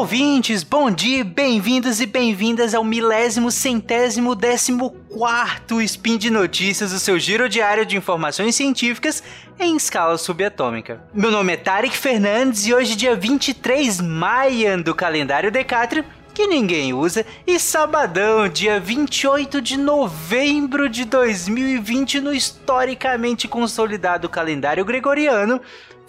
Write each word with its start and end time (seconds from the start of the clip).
ouvintes, 0.00 0.62
bom 0.62 0.90
dia, 0.90 1.22
bem-vindos 1.22 2.00
e 2.00 2.06
bem-vindas 2.06 2.74
ao 2.74 2.82
milésimo, 2.82 3.50
centésimo, 3.50 4.34
décimo 4.34 4.92
quarto 5.10 5.82
Spin 5.82 6.16
de 6.16 6.30
Notícias, 6.30 6.90
o 6.94 6.98
seu 6.98 7.18
giro 7.18 7.50
diário 7.50 7.84
de 7.84 7.98
informações 7.98 8.54
científicas 8.54 9.22
em 9.58 9.76
escala 9.76 10.16
subatômica. 10.16 11.02
Meu 11.12 11.30
nome 11.30 11.52
é 11.52 11.56
Tarek 11.58 11.94
Fernandes 11.94 12.66
e 12.66 12.72
hoje, 12.72 12.96
dia 12.96 13.14
23 13.14 14.00
maio 14.00 14.82
do 14.82 14.94
calendário 14.94 15.52
Decátrio, 15.52 16.02
que 16.32 16.46
ninguém 16.46 16.94
usa, 16.94 17.26
e 17.46 17.60
sabadão, 17.60 18.48
dia 18.48 18.80
28 18.80 19.60
de 19.60 19.76
novembro 19.76 20.88
de 20.88 21.04
2020, 21.04 22.22
no 22.22 22.32
historicamente 22.32 23.46
consolidado 23.46 24.30
calendário 24.30 24.82
gregoriano, 24.82 25.60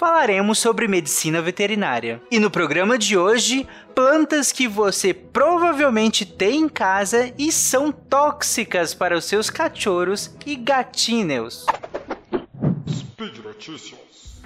falaremos 0.01 0.57
sobre 0.57 0.87
medicina 0.87 1.43
veterinária. 1.43 2.23
E 2.31 2.39
no 2.39 2.49
programa 2.49 2.97
de 2.97 3.15
hoje, 3.15 3.67
plantas 3.93 4.51
que 4.51 4.67
você 4.67 5.13
provavelmente 5.13 6.25
tem 6.25 6.61
em 6.61 6.67
casa 6.67 7.31
e 7.37 7.51
são 7.51 7.91
tóxicas 7.91 8.95
para 8.95 9.15
os 9.15 9.25
seus 9.25 9.51
cachorros 9.51 10.35
e 10.43 10.55
gatinhos. 10.55 11.67
Speed 12.89 13.37
Notícias. 13.43 14.41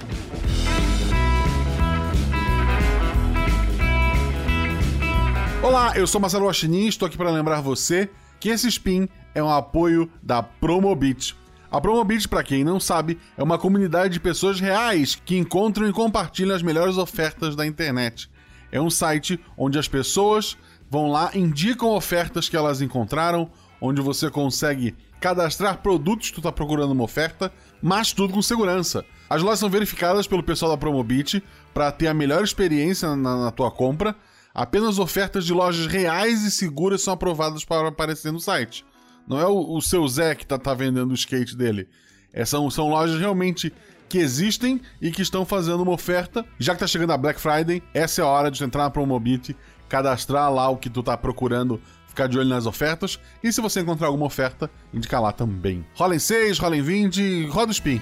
Olá, 5.63 5.93
eu 5.95 6.05
sou 6.05 6.19
Marcelo 6.19 6.47
Guaxinim 6.47 6.83
e 6.83 6.89
estou 6.89 7.05
aqui 7.05 7.15
para 7.15 7.31
lembrar 7.31 7.61
você 7.61 8.09
que 8.41 8.49
esse 8.49 8.67
spin 8.67 9.07
é 9.33 9.41
um 9.41 9.49
apoio 9.49 10.11
da 10.21 10.43
Promobit. 10.43 11.33
A 11.75 11.81
Promobit, 11.81 12.29
para 12.29 12.41
quem 12.41 12.63
não 12.63 12.79
sabe, 12.79 13.19
é 13.35 13.43
uma 13.43 13.57
comunidade 13.57 14.13
de 14.13 14.19
pessoas 14.21 14.61
reais 14.61 15.13
que 15.25 15.37
encontram 15.37 15.85
e 15.89 15.91
compartilham 15.91 16.55
as 16.55 16.61
melhores 16.61 16.97
ofertas 16.97 17.53
da 17.53 17.67
internet. 17.67 18.29
É 18.71 18.79
um 18.79 18.89
site 18.89 19.37
onde 19.57 19.77
as 19.77 19.85
pessoas 19.85 20.55
vão 20.89 21.11
lá, 21.11 21.31
indicam 21.35 21.89
ofertas 21.89 22.47
que 22.47 22.55
elas 22.55 22.81
encontraram, 22.81 23.51
onde 23.81 24.01
você 24.01 24.29
consegue 24.29 24.95
cadastrar 25.19 25.79
produtos 25.79 26.29
que 26.29 26.35
tu 26.35 26.39
está 26.39 26.49
procurando 26.49 26.93
uma 26.93 27.03
oferta, 27.03 27.51
mas 27.81 28.13
tudo 28.13 28.33
com 28.33 28.41
segurança. 28.41 29.03
As 29.29 29.41
lojas 29.41 29.59
são 29.59 29.69
verificadas 29.69 30.25
pelo 30.27 30.43
pessoal 30.43 30.71
da 30.71 30.77
Promobit 30.77 31.43
para 31.73 31.91
ter 31.91 32.07
a 32.07 32.13
melhor 32.13 32.41
experiência 32.41 33.17
na, 33.17 33.35
na 33.35 33.51
tua 33.51 33.69
compra 33.69 34.15
Apenas 34.55 34.99
ofertas 34.99 35.45
de 35.45 35.51
lojas 35.51 35.85
reais 35.85 36.43
e 36.43 36.49
seguras 36.49 37.01
são 37.01 37.13
aprovadas 37.13 37.65
para 37.65 37.89
aparecer 37.89 38.31
no 38.31 38.39
site. 38.39 38.85
Não 39.27 39.39
é 39.39 39.45
o, 39.45 39.75
o 39.75 39.81
seu 39.81 40.07
Zé 40.07 40.35
que 40.35 40.45
tá, 40.45 40.57
tá 40.57 40.73
vendendo 40.73 41.11
o 41.11 41.15
skate 41.15 41.55
dele. 41.55 41.87
É, 42.31 42.45
são, 42.45 42.69
são 42.69 42.89
lojas 42.89 43.19
realmente 43.19 43.73
que 44.07 44.17
existem 44.17 44.81
e 45.01 45.11
que 45.11 45.21
estão 45.21 45.45
fazendo 45.45 45.81
uma 45.81 45.91
oferta. 45.91 46.45
Já 46.59 46.73
que 46.73 46.79
tá 46.79 46.87
chegando 46.87 47.11
a 47.11 47.17
Black 47.17 47.39
Friday, 47.39 47.81
essa 47.93 48.21
é 48.21 48.23
a 48.23 48.27
hora 48.27 48.51
de 48.51 48.63
entrar 48.63 48.83
na 48.83 48.89
Promobit, 48.89 49.55
cadastrar 49.89 50.53
lá 50.53 50.69
o 50.69 50.77
que 50.77 50.89
tu 50.89 51.01
tá 51.01 51.17
procurando, 51.17 51.81
ficar 52.07 52.27
de 52.27 52.37
olho 52.37 52.49
nas 52.49 52.65
ofertas. 52.65 53.19
E 53.43 53.51
se 53.51 53.61
você 53.61 53.81
encontrar 53.81 54.07
alguma 54.07 54.25
oferta, 54.25 54.69
indicar 54.93 55.21
lá 55.21 55.31
também. 55.31 55.85
Rola 55.95 56.15
em 56.15 56.19
6, 56.19 56.59
rola 56.59 56.77
em 56.77 56.81
20, 56.81 57.47
roda 57.47 57.69
o 57.69 57.71
spin. 57.71 58.01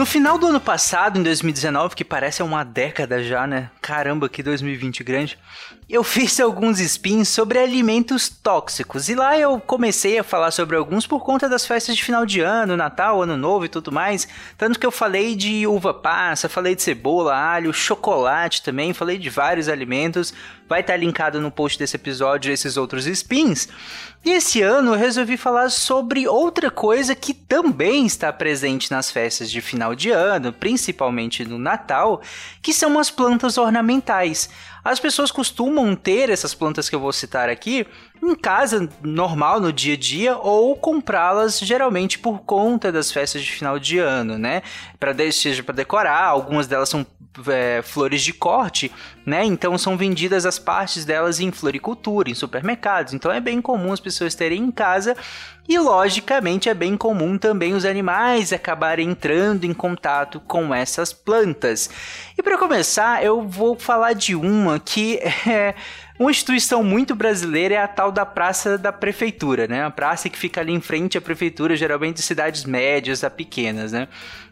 No 0.00 0.06
final 0.06 0.38
do 0.38 0.46
ano 0.46 0.58
passado, 0.58 1.18
em 1.18 1.22
2019, 1.22 1.94
que 1.94 2.06
parece 2.06 2.42
uma 2.42 2.64
década 2.64 3.22
já, 3.22 3.46
né? 3.46 3.70
Caramba, 3.82 4.30
que 4.30 4.42
2020 4.42 5.04
grande. 5.04 5.38
Eu 5.90 6.02
fiz 6.02 6.40
alguns 6.40 6.80
spins 6.80 7.28
sobre 7.28 7.58
alimentos 7.58 8.26
tóxicos 8.30 9.10
e 9.10 9.14
lá 9.14 9.38
eu 9.38 9.60
comecei 9.60 10.18
a 10.18 10.24
falar 10.24 10.52
sobre 10.52 10.74
alguns 10.74 11.06
por 11.06 11.22
conta 11.22 11.50
das 11.50 11.66
festas 11.66 11.96
de 11.96 12.02
final 12.02 12.24
de 12.24 12.40
ano, 12.40 12.78
Natal, 12.78 13.20
Ano 13.20 13.36
Novo 13.36 13.66
e 13.66 13.68
tudo 13.68 13.92
mais. 13.92 14.26
Tanto 14.56 14.78
que 14.78 14.86
eu 14.86 14.90
falei 14.90 15.36
de 15.36 15.66
uva 15.66 15.92
passa, 15.92 16.48
falei 16.48 16.74
de 16.74 16.82
cebola, 16.82 17.36
alho, 17.36 17.70
chocolate 17.70 18.62
também, 18.62 18.94
falei 18.94 19.18
de 19.18 19.28
vários 19.28 19.68
alimentos. 19.68 20.32
Vai 20.70 20.82
estar 20.82 20.96
linkado 20.96 21.40
no 21.40 21.50
post 21.50 21.76
desse 21.76 21.96
episódio 21.96 22.52
esses 22.52 22.76
outros 22.76 23.04
spins. 23.04 23.66
E 24.24 24.30
esse 24.30 24.62
ano 24.62 24.92
eu 24.92 24.96
resolvi 24.96 25.36
falar 25.36 25.68
sobre 25.68 26.28
outra 26.28 26.70
coisa 26.70 27.12
que 27.12 27.34
também 27.34 28.06
está 28.06 28.32
presente 28.32 28.88
nas 28.88 29.10
festas 29.10 29.50
de 29.50 29.60
final 29.60 29.96
de 29.96 30.12
ano, 30.12 30.52
principalmente 30.52 31.44
no 31.44 31.58
Natal, 31.58 32.22
que 32.62 32.72
são 32.72 33.00
as 33.00 33.10
plantas 33.10 33.58
ornamentais. 33.58 34.48
As 34.84 34.98
pessoas 34.98 35.30
costumam 35.30 35.94
ter 35.94 36.30
essas 36.30 36.54
plantas 36.54 36.88
que 36.88 36.94
eu 36.94 37.00
vou 37.00 37.12
citar 37.12 37.48
aqui 37.48 37.86
em 38.22 38.34
casa 38.34 38.88
normal 39.02 39.60
no 39.60 39.72
dia 39.72 39.94
a 39.94 39.96
dia 39.96 40.36
ou 40.36 40.76
comprá-las 40.76 41.58
geralmente 41.58 42.18
por 42.18 42.40
conta 42.40 42.92
das 42.92 43.10
festas 43.10 43.42
de 43.42 43.50
final 43.50 43.78
de 43.78 43.98
ano, 43.98 44.38
né? 44.38 44.62
Para 44.98 45.14
seja 45.32 45.62
para 45.62 45.74
decorar, 45.74 46.24
algumas 46.24 46.66
delas 46.66 46.88
são 46.88 47.06
é, 47.48 47.80
flores 47.82 48.22
de 48.22 48.32
corte, 48.32 48.90
né? 49.24 49.44
Então 49.44 49.76
são 49.78 49.96
vendidas 49.96 50.44
as 50.44 50.58
partes 50.58 51.04
delas 51.04 51.40
em 51.40 51.50
floricultura, 51.50 52.30
em 52.30 52.34
supermercados. 52.34 53.14
Então 53.14 53.30
é 53.30 53.40
bem 53.40 53.60
comum 53.60 53.92
as 53.92 54.00
pessoas 54.00 54.34
terem 54.34 54.62
em 54.62 54.70
casa 54.70 55.16
e 55.70 55.78
logicamente 55.78 56.68
é 56.68 56.74
bem 56.74 56.96
comum 56.96 57.38
também 57.38 57.74
os 57.74 57.84
animais 57.84 58.52
acabarem 58.52 59.10
entrando 59.10 59.62
em 59.62 59.72
contato 59.72 60.40
com 60.40 60.74
essas 60.74 61.12
plantas. 61.12 61.88
E 62.36 62.42
para 62.42 62.58
começar, 62.58 63.24
eu 63.24 63.46
vou 63.46 63.78
falar 63.78 64.14
de 64.14 64.34
uma 64.34 64.80
que 64.80 65.18
é 65.46 65.76
uma 66.20 66.30
instituição 66.30 66.84
muito 66.84 67.14
brasileira 67.14 67.76
é 67.76 67.78
a 67.78 67.88
tal 67.88 68.12
da 68.12 68.26
Praça 68.26 68.76
da 68.76 68.92
Prefeitura, 68.92 69.66
né? 69.66 69.82
A 69.82 69.90
praça 69.90 70.28
que 70.28 70.36
fica 70.36 70.60
ali 70.60 70.70
em 70.70 70.80
frente 70.80 71.16
à 71.16 71.20
prefeitura, 71.20 71.74
geralmente 71.74 72.16
de 72.16 72.22
cidades 72.22 72.66
médias 72.66 73.24
a 73.24 73.30
pequenas, 73.30 73.92
né? 73.92 74.06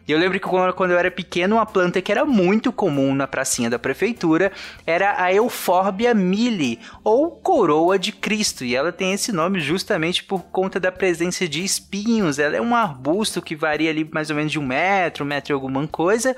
E 0.07 0.11
eu 0.11 0.17
lembro 0.17 0.39
que 0.39 0.47
quando 0.47 0.89
eu 0.89 0.97
era 0.97 1.11
pequeno, 1.11 1.57
uma 1.57 1.67
planta 1.67 2.01
que 2.01 2.11
era 2.11 2.25
muito 2.25 2.71
comum 2.71 3.13
na 3.13 3.27
pracinha 3.27 3.69
da 3.69 3.77
prefeitura 3.77 4.51
era 4.83 5.21
a 5.21 5.31
Euphorbia 5.31 6.15
mili, 6.15 6.79
ou 7.03 7.29
coroa 7.29 7.99
de 7.99 8.13
Cristo. 8.13 8.65
E 8.65 8.75
ela 8.75 8.91
tem 8.91 9.13
esse 9.13 9.31
nome 9.31 9.59
justamente 9.59 10.23
por 10.23 10.45
conta 10.45 10.79
da 10.79 10.91
presença 10.91 11.47
de 11.47 11.63
espinhos. 11.63 12.39
Ela 12.39 12.57
é 12.57 12.61
um 12.61 12.75
arbusto 12.75 13.43
que 13.43 13.55
varia 13.55 13.91
ali 13.91 14.09
mais 14.11 14.31
ou 14.31 14.35
menos 14.35 14.51
de 14.51 14.57
um 14.57 14.65
metro, 14.65 15.23
um 15.23 15.27
metro 15.27 15.51
e 15.51 15.53
alguma 15.53 15.87
coisa. 15.87 16.35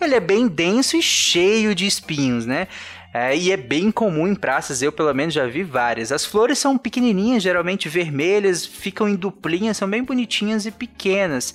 Ele 0.00 0.14
é 0.14 0.20
bem 0.20 0.46
denso 0.46 0.96
e 0.96 1.02
cheio 1.02 1.74
de 1.74 1.86
espinhos, 1.86 2.46
né? 2.46 2.68
É, 3.12 3.36
e 3.36 3.50
é 3.50 3.56
bem 3.56 3.90
comum 3.90 4.26
em 4.28 4.36
praças, 4.36 4.82
eu 4.82 4.92
pelo 4.92 5.12
menos 5.12 5.34
já 5.34 5.46
vi 5.46 5.64
várias. 5.64 6.12
As 6.12 6.24
flores 6.24 6.58
são 6.58 6.78
pequenininhas, 6.78 7.42
geralmente 7.42 7.88
vermelhas, 7.88 8.64
ficam 8.64 9.08
em 9.08 9.16
duplinhas, 9.16 9.76
são 9.76 9.88
bem 9.88 10.04
bonitinhas 10.04 10.64
e 10.64 10.70
pequenas. 10.70 11.52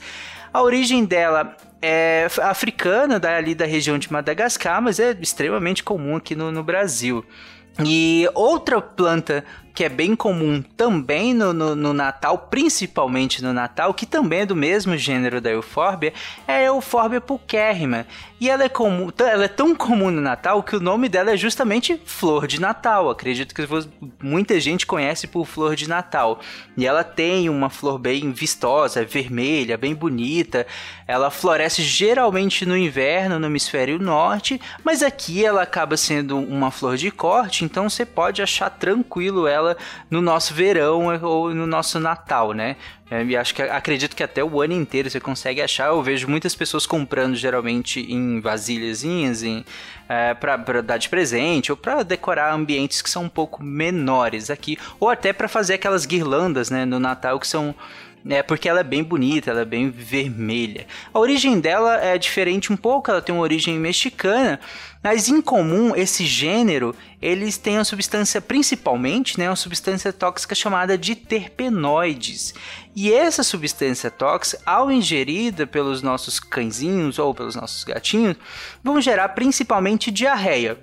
A 0.53 0.61
origem 0.61 1.05
dela 1.05 1.55
é 1.81 2.27
africana, 2.41 3.21
ali 3.25 3.55
da 3.55 3.65
região 3.65 3.97
de 3.97 4.11
Madagascar, 4.11 4.81
mas 4.81 4.99
é 4.99 5.15
extremamente 5.21 5.83
comum 5.83 6.17
aqui 6.17 6.35
no, 6.35 6.51
no 6.51 6.63
Brasil. 6.63 7.25
E 7.85 8.27
outra 8.33 8.81
planta 8.81 9.43
que 9.75 9.83
é 9.83 9.89
bem 9.89 10.15
comum 10.15 10.63
também 10.77 11.33
no, 11.33 11.51
no, 11.51 11.75
no, 11.75 11.93
Natal, 11.93 12.47
principalmente 12.49 13.43
no 13.43 13.51
Natal, 13.51 13.93
que 13.93 14.05
também 14.05 14.39
é 14.39 14.45
do 14.45 14.55
mesmo 14.55 14.95
gênero 14.95 15.41
da 15.41 15.51
eufórbia, 15.51 16.13
é 16.47 16.53
a 16.53 16.63
eufórbia 16.63 17.19
pulquérrima. 17.19 18.07
E 18.39 18.49
ela 18.49 18.63
é, 18.63 18.69
comum, 18.69 19.09
ela 19.19 19.45
é 19.45 19.49
tão 19.49 19.75
comum 19.75 20.11
no 20.11 20.21
Natal 20.21 20.63
que 20.63 20.75
o 20.75 20.79
nome 20.79 21.09
dela 21.09 21.31
é 21.31 21.37
justamente 21.37 21.99
Flor 22.05 22.47
de 22.47 22.59
Natal. 22.59 23.09
Acredito 23.09 23.53
que 23.53 23.67
muita 24.21 24.59
gente 24.59 24.85
conhece 24.85 25.27
por 25.27 25.45
Flor 25.45 25.75
de 25.75 25.89
Natal. 25.89 26.39
E 26.77 26.85
ela 26.85 27.03
tem 27.03 27.49
uma 27.49 27.69
flor 27.69 27.97
bem 27.97 28.31
vistosa, 28.31 29.03
vermelha, 29.03 29.77
bem 29.77 29.95
bonita. 29.95 30.67
Ela 31.07 31.29
floresce 31.29 31.81
geralmente 31.81 32.65
no 32.65 32.77
inverno 32.77 33.39
no 33.39 33.47
hemisfério 33.47 33.99
norte, 33.99 34.59
mas 34.83 35.01
aqui 35.01 35.43
ela 35.43 35.61
acaba 35.61 35.97
sendo 35.97 36.37
uma 36.37 36.71
flor 36.71 36.97
de 36.97 37.11
corte, 37.11 37.63
então 37.63 37.89
você 37.89 38.05
pode 38.05 38.41
achar 38.41 38.69
tranquilo 38.69 39.47
ela 39.47 39.64
no 40.09 40.21
nosso 40.21 40.53
verão 40.53 41.07
ou 41.21 41.53
no 41.53 41.65
nosso 41.65 41.99
Natal, 41.99 42.51
né? 42.51 42.75
É, 43.09 43.23
e 43.23 43.37
acho 43.37 43.53
que 43.53 43.61
acredito 43.61 44.15
que 44.15 44.23
até 44.23 44.43
o 44.43 44.61
ano 44.61 44.73
inteiro 44.73 45.09
você 45.09 45.19
consegue 45.19 45.61
achar. 45.61 45.87
Eu 45.87 46.01
vejo 46.01 46.27
muitas 46.27 46.55
pessoas 46.55 46.85
comprando 46.85 47.35
geralmente 47.35 47.99
em 48.01 48.41
vasilhazinhas, 48.41 49.43
em 49.43 49.63
é, 50.09 50.33
para 50.33 50.81
dar 50.81 50.97
de 50.97 51.09
presente 51.09 51.71
ou 51.71 51.77
para 51.77 52.03
decorar 52.03 52.53
ambientes 52.53 53.01
que 53.01 53.09
são 53.09 53.23
um 53.23 53.29
pouco 53.29 53.63
menores 53.63 54.49
aqui, 54.49 54.77
ou 54.99 55.09
até 55.09 55.31
para 55.33 55.47
fazer 55.47 55.75
aquelas 55.75 56.05
guirlandas, 56.05 56.69
né, 56.69 56.85
no 56.85 56.99
Natal 56.99 57.39
que 57.39 57.47
são 57.47 57.75
é 58.27 58.41
porque 58.41 58.67
ela 58.67 58.79
é 58.79 58.83
bem 58.83 59.03
bonita, 59.03 59.51
ela 59.51 59.61
é 59.61 59.65
bem 59.65 59.89
vermelha. 59.89 60.87
A 61.13 61.19
origem 61.19 61.59
dela 61.59 62.03
é 62.03 62.17
diferente 62.17 62.73
um 62.73 62.77
pouco, 62.77 63.11
ela 63.11 63.21
tem 63.21 63.35
uma 63.35 63.43
origem 63.43 63.77
mexicana, 63.77 64.59
mas 65.05 65.29
em 65.29 65.39
comum 65.39 65.95
esse 65.95 66.25
gênero, 66.25 66.95
eles 67.21 67.59
têm 67.59 67.77
uma 67.77 67.83
substância 67.83 68.41
principalmente, 68.41 69.37
né, 69.37 69.47
uma 69.47 69.55
substância 69.55 70.11
tóxica 70.11 70.55
chamada 70.55 70.97
de 70.97 71.13
terpenoides. 71.13 72.55
E 72.95 73.13
essa 73.13 73.43
substância 73.43 74.09
tóxica, 74.09 74.63
ao 74.65 74.91
ingerida 74.91 75.67
pelos 75.67 76.01
nossos 76.01 76.39
cãezinhos 76.39 77.19
ou 77.19 77.35
pelos 77.35 77.55
nossos 77.55 77.83
gatinhos, 77.83 78.35
vão 78.83 78.99
gerar 78.99 79.29
principalmente 79.29 80.09
diarreia. 80.09 80.75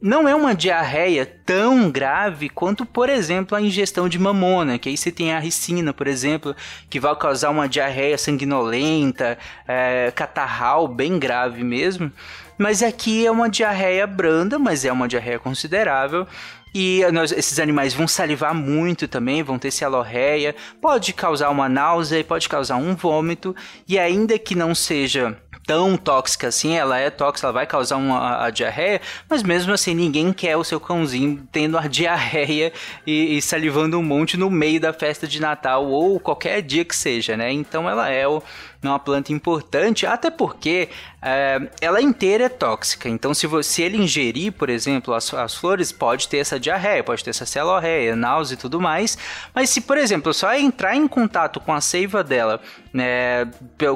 Não 0.00 0.28
é 0.28 0.34
uma 0.34 0.54
diarreia 0.54 1.26
tão 1.26 1.90
grave 1.90 2.48
quanto, 2.48 2.86
por 2.86 3.08
exemplo, 3.08 3.56
a 3.56 3.60
ingestão 3.60 4.08
de 4.08 4.18
mamona, 4.18 4.78
que 4.78 4.88
aí 4.88 4.96
você 4.96 5.10
tem 5.10 5.32
a 5.32 5.38
ricina, 5.38 5.92
por 5.92 6.06
exemplo, 6.06 6.54
que 6.88 7.00
vai 7.00 7.14
causar 7.16 7.50
uma 7.50 7.68
diarreia 7.68 8.16
sanguinolenta, 8.16 9.38
é, 9.66 10.12
catarral 10.14 10.86
bem 10.86 11.18
grave 11.18 11.64
mesmo. 11.64 12.12
Mas 12.56 12.82
aqui 12.82 13.24
é 13.24 13.30
uma 13.30 13.48
diarreia 13.48 14.06
branda, 14.06 14.58
mas 14.58 14.84
é 14.84 14.92
uma 14.92 15.08
diarreia 15.08 15.38
considerável. 15.38 16.26
E 16.74 17.02
nós, 17.12 17.32
esses 17.32 17.58
animais 17.58 17.94
vão 17.94 18.06
salivar 18.06 18.54
muito 18.54 19.08
também, 19.08 19.42
vão 19.42 19.58
ter 19.58 19.70
cialorreia, 19.70 20.54
pode 20.80 21.12
causar 21.12 21.50
uma 21.50 21.68
náusea, 21.68 22.22
pode 22.22 22.48
causar 22.48 22.76
um 22.76 22.94
vômito, 22.94 23.56
e 23.86 23.98
ainda 23.98 24.38
que 24.38 24.54
não 24.54 24.74
seja 24.74 25.36
tão 25.68 25.98
tóxica 25.98 26.48
assim, 26.48 26.74
ela 26.74 26.98
é 26.98 27.10
tóxica, 27.10 27.46
ela 27.46 27.52
vai 27.52 27.66
causar 27.66 27.96
uma 27.98 28.46
a, 28.46 28.48
diarreia, 28.48 29.02
mas 29.28 29.42
mesmo 29.42 29.70
assim 29.70 29.94
ninguém 29.94 30.32
quer 30.32 30.56
o 30.56 30.64
seu 30.64 30.80
cãozinho 30.80 31.46
tendo 31.52 31.76
a 31.76 31.82
diarreia 31.86 32.72
e, 33.06 33.36
e, 33.36 33.42
salivando 33.42 33.98
um 33.98 34.02
monte 34.02 34.38
no 34.38 34.48
meio 34.48 34.80
da 34.80 34.94
festa 34.94 35.28
de 35.28 35.38
Natal 35.38 35.84
ou 35.84 36.18
qualquer 36.18 36.62
dia 36.62 36.86
que 36.86 36.96
seja, 36.96 37.36
né? 37.36 37.52
Então 37.52 37.86
ela 37.86 38.08
é 38.08 38.26
o, 38.26 38.42
uma 38.82 38.98
planta 38.98 39.30
importante, 39.30 40.06
até 40.06 40.30
porque 40.30 40.88
é, 41.20 41.60
ela 41.80 42.00
inteira 42.00 42.44
é 42.44 42.48
tóxica. 42.48 43.08
Então, 43.08 43.34
se 43.34 43.46
você 43.46 43.82
ele 43.82 43.96
ingerir, 43.96 44.52
por 44.52 44.70
exemplo, 44.70 45.12
as, 45.12 45.34
as 45.34 45.54
flores, 45.54 45.90
pode 45.90 46.28
ter 46.28 46.38
essa 46.38 46.60
diarreia, 46.60 47.02
pode 47.02 47.24
ter 47.24 47.30
essa 47.30 47.44
celorreia, 47.44 48.14
náusea 48.14 48.54
e 48.54 48.58
tudo 48.58 48.80
mais. 48.80 49.18
Mas 49.52 49.70
se, 49.70 49.80
por 49.80 49.98
exemplo, 49.98 50.32
só 50.32 50.54
entrar 50.54 50.94
em 50.94 51.08
contato 51.08 51.58
com 51.58 51.72
a 51.72 51.80
seiva 51.80 52.22
dela, 52.22 52.60
né, 52.92 53.50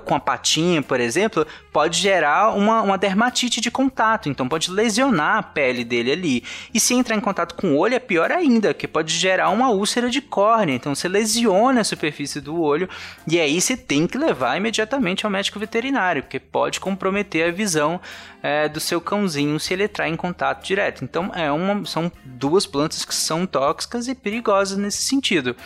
com 0.04 0.14
a 0.14 0.20
patinha, 0.20 0.82
por 0.82 0.98
exemplo, 0.98 1.46
pode 1.72 1.98
gerar 1.98 2.56
uma, 2.56 2.82
uma 2.82 2.98
dermatite 2.98 3.60
de 3.60 3.70
contato. 3.70 4.28
Então, 4.28 4.48
pode 4.48 4.70
lesionar 4.70 5.38
a 5.38 5.42
pele 5.42 5.84
dele 5.84 6.10
ali. 6.10 6.44
E 6.74 6.80
se 6.80 6.92
entrar 6.92 7.14
em 7.14 7.20
contato 7.20 7.54
com 7.54 7.74
o 7.74 7.78
olho, 7.78 7.94
é 7.94 8.00
pior 8.00 8.32
ainda, 8.32 8.74
que 8.74 8.88
pode 8.88 9.14
gerar 9.14 9.50
uma 9.50 9.70
úlcera 9.70 10.10
de 10.10 10.20
córnea. 10.20 10.74
Então, 10.74 10.92
você 10.92 11.06
lesiona 11.06 11.82
a 11.82 11.84
superfície 11.84 12.40
do 12.40 12.60
olho 12.60 12.88
e 13.28 13.38
aí 13.38 13.60
você 13.60 13.76
tem 13.76 14.08
que 14.08 14.18
levar 14.18 14.56
imediatamente 14.56 15.24
ao 15.24 15.30
médico 15.30 15.60
veterinário, 15.60 16.24
porque 16.24 16.40
pode 16.40 16.80
comprometer 16.80 17.11
a 17.18 17.50
visão 17.50 18.00
é, 18.42 18.68
do 18.68 18.80
seu 18.80 19.00
cãozinho 19.00 19.58
se 19.60 19.72
ele 19.72 19.84
entrar 19.84 20.08
em 20.08 20.16
contato 20.16 20.64
direto. 20.64 21.04
Então, 21.04 21.30
é 21.34 21.50
uma, 21.50 21.84
são 21.86 22.10
duas 22.24 22.66
plantas 22.66 23.04
que 23.04 23.14
são 23.14 23.46
tóxicas 23.46 24.08
e 24.08 24.14
perigosas 24.14 24.78
nesse 24.78 25.02
sentido. 25.02 25.56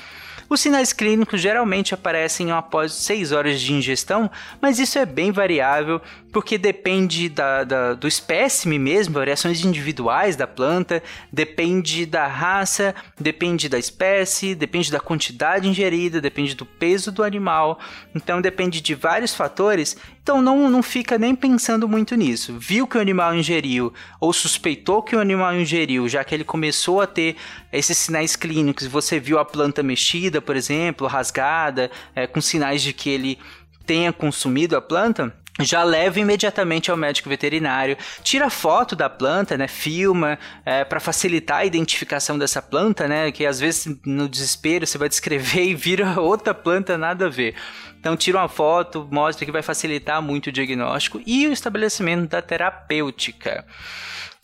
Os 0.48 0.60
sinais 0.60 0.92
clínicos 0.92 1.40
geralmente 1.40 1.92
aparecem 1.92 2.52
após 2.52 2.92
6 2.92 3.32
horas 3.32 3.60
de 3.60 3.72
ingestão, 3.72 4.30
mas 4.60 4.78
isso 4.78 4.98
é 4.98 5.04
bem 5.04 5.32
variável 5.32 6.00
porque 6.36 6.58
depende 6.58 7.30
da, 7.30 7.64
da, 7.64 7.94
do 7.94 8.06
espécime 8.06 8.78
mesmo, 8.78 9.14
variações 9.14 9.64
individuais 9.64 10.36
da 10.36 10.46
planta, 10.46 11.02
depende 11.32 12.04
da 12.04 12.26
raça, 12.26 12.94
depende 13.18 13.70
da 13.70 13.78
espécie, 13.78 14.54
depende 14.54 14.92
da 14.92 15.00
quantidade 15.00 15.66
ingerida, 15.66 16.20
depende 16.20 16.54
do 16.54 16.66
peso 16.66 17.10
do 17.10 17.22
animal, 17.22 17.80
então 18.14 18.42
depende 18.42 18.82
de 18.82 18.94
vários 18.94 19.34
fatores. 19.34 19.96
Então 20.22 20.42
não, 20.42 20.68
não 20.68 20.82
fica 20.82 21.16
nem 21.16 21.34
pensando 21.34 21.88
muito 21.88 22.14
nisso. 22.16 22.58
Viu 22.58 22.86
que 22.86 22.98
o 22.98 23.00
animal 23.00 23.34
ingeriu 23.34 23.94
ou 24.20 24.32
suspeitou 24.32 25.02
que 25.02 25.16
o 25.16 25.20
animal 25.20 25.54
ingeriu, 25.54 26.06
já 26.06 26.22
que 26.22 26.34
ele 26.34 26.44
começou 26.44 27.00
a 27.00 27.06
ter 27.06 27.36
esses 27.76 27.98
sinais 27.98 28.36
clínicos, 28.36 28.86
você 28.86 29.20
viu 29.20 29.38
a 29.38 29.44
planta 29.44 29.82
mexida, 29.82 30.40
por 30.40 30.56
exemplo, 30.56 31.06
rasgada, 31.06 31.90
é, 32.14 32.26
com 32.26 32.40
sinais 32.40 32.82
de 32.82 32.92
que 32.92 33.10
ele 33.10 33.38
tenha 33.86 34.12
consumido 34.12 34.76
a 34.76 34.80
planta, 34.80 35.32
já 35.60 35.82
leva 35.82 36.20
imediatamente 36.20 36.90
ao 36.90 36.96
médico 36.96 37.28
veterinário, 37.28 37.96
tira 38.22 38.50
foto 38.50 38.94
da 38.94 39.08
planta, 39.08 39.56
né, 39.56 39.66
filma, 39.66 40.38
é, 40.64 40.84
para 40.84 41.00
facilitar 41.00 41.58
a 41.58 41.64
identificação 41.64 42.38
dessa 42.38 42.60
planta, 42.60 43.08
né, 43.08 43.32
que 43.32 43.46
às 43.46 43.58
vezes 43.58 43.96
no 44.04 44.28
desespero 44.28 44.86
você 44.86 44.98
vai 44.98 45.08
descrever 45.08 45.64
e 45.70 45.74
vira 45.74 46.20
outra 46.20 46.52
planta 46.52 46.98
nada 46.98 47.26
a 47.26 47.30
ver. 47.30 47.54
Então 47.98 48.16
tira 48.16 48.38
uma 48.38 48.48
foto, 48.48 49.08
mostra 49.10 49.46
que 49.46 49.52
vai 49.52 49.62
facilitar 49.62 50.20
muito 50.20 50.48
o 50.48 50.52
diagnóstico 50.52 51.20
e 51.26 51.48
o 51.48 51.52
estabelecimento 51.52 52.28
da 52.28 52.42
terapêutica. 52.42 53.64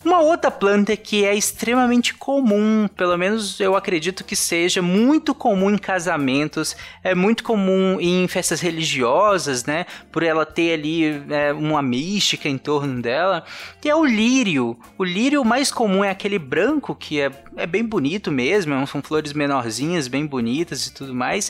Uma 0.03 0.19
outra 0.19 0.51
planta 0.51 0.97
que 0.97 1.23
é 1.23 1.33
extremamente 1.33 2.13
comum, 2.13 2.89
pelo 2.93 3.17
menos 3.17 3.57
eu 3.61 3.73
acredito 3.73 4.25
que 4.25 4.35
seja 4.35 4.81
muito 4.81 5.33
comum 5.33 5.71
em 5.71 5.77
casamentos, 5.77 6.75
é 7.01 7.15
muito 7.15 7.41
comum 7.41 7.97
em 8.01 8.27
festas 8.27 8.59
religiosas, 8.59 9.63
né? 9.63 9.85
Por 10.11 10.21
ela 10.21 10.45
ter 10.45 10.73
ali 10.73 11.23
é, 11.29 11.53
uma 11.53 11.81
mística 11.81 12.49
em 12.49 12.57
torno 12.57 13.01
dela, 13.01 13.45
que 13.79 13.87
é 13.87 13.95
o 13.95 14.03
lírio. 14.03 14.77
O 14.97 15.05
lírio 15.05 15.45
mais 15.45 15.71
comum 15.71 16.03
é 16.03 16.09
aquele 16.09 16.37
branco, 16.37 16.93
que 16.93 17.21
é, 17.21 17.31
é 17.55 17.65
bem 17.65 17.85
bonito 17.85 18.29
mesmo, 18.29 18.85
são 18.85 19.01
flores 19.01 19.31
menorzinhas, 19.31 20.09
bem 20.09 20.25
bonitas 20.25 20.85
e 20.85 20.93
tudo 20.93 21.15
mais. 21.15 21.49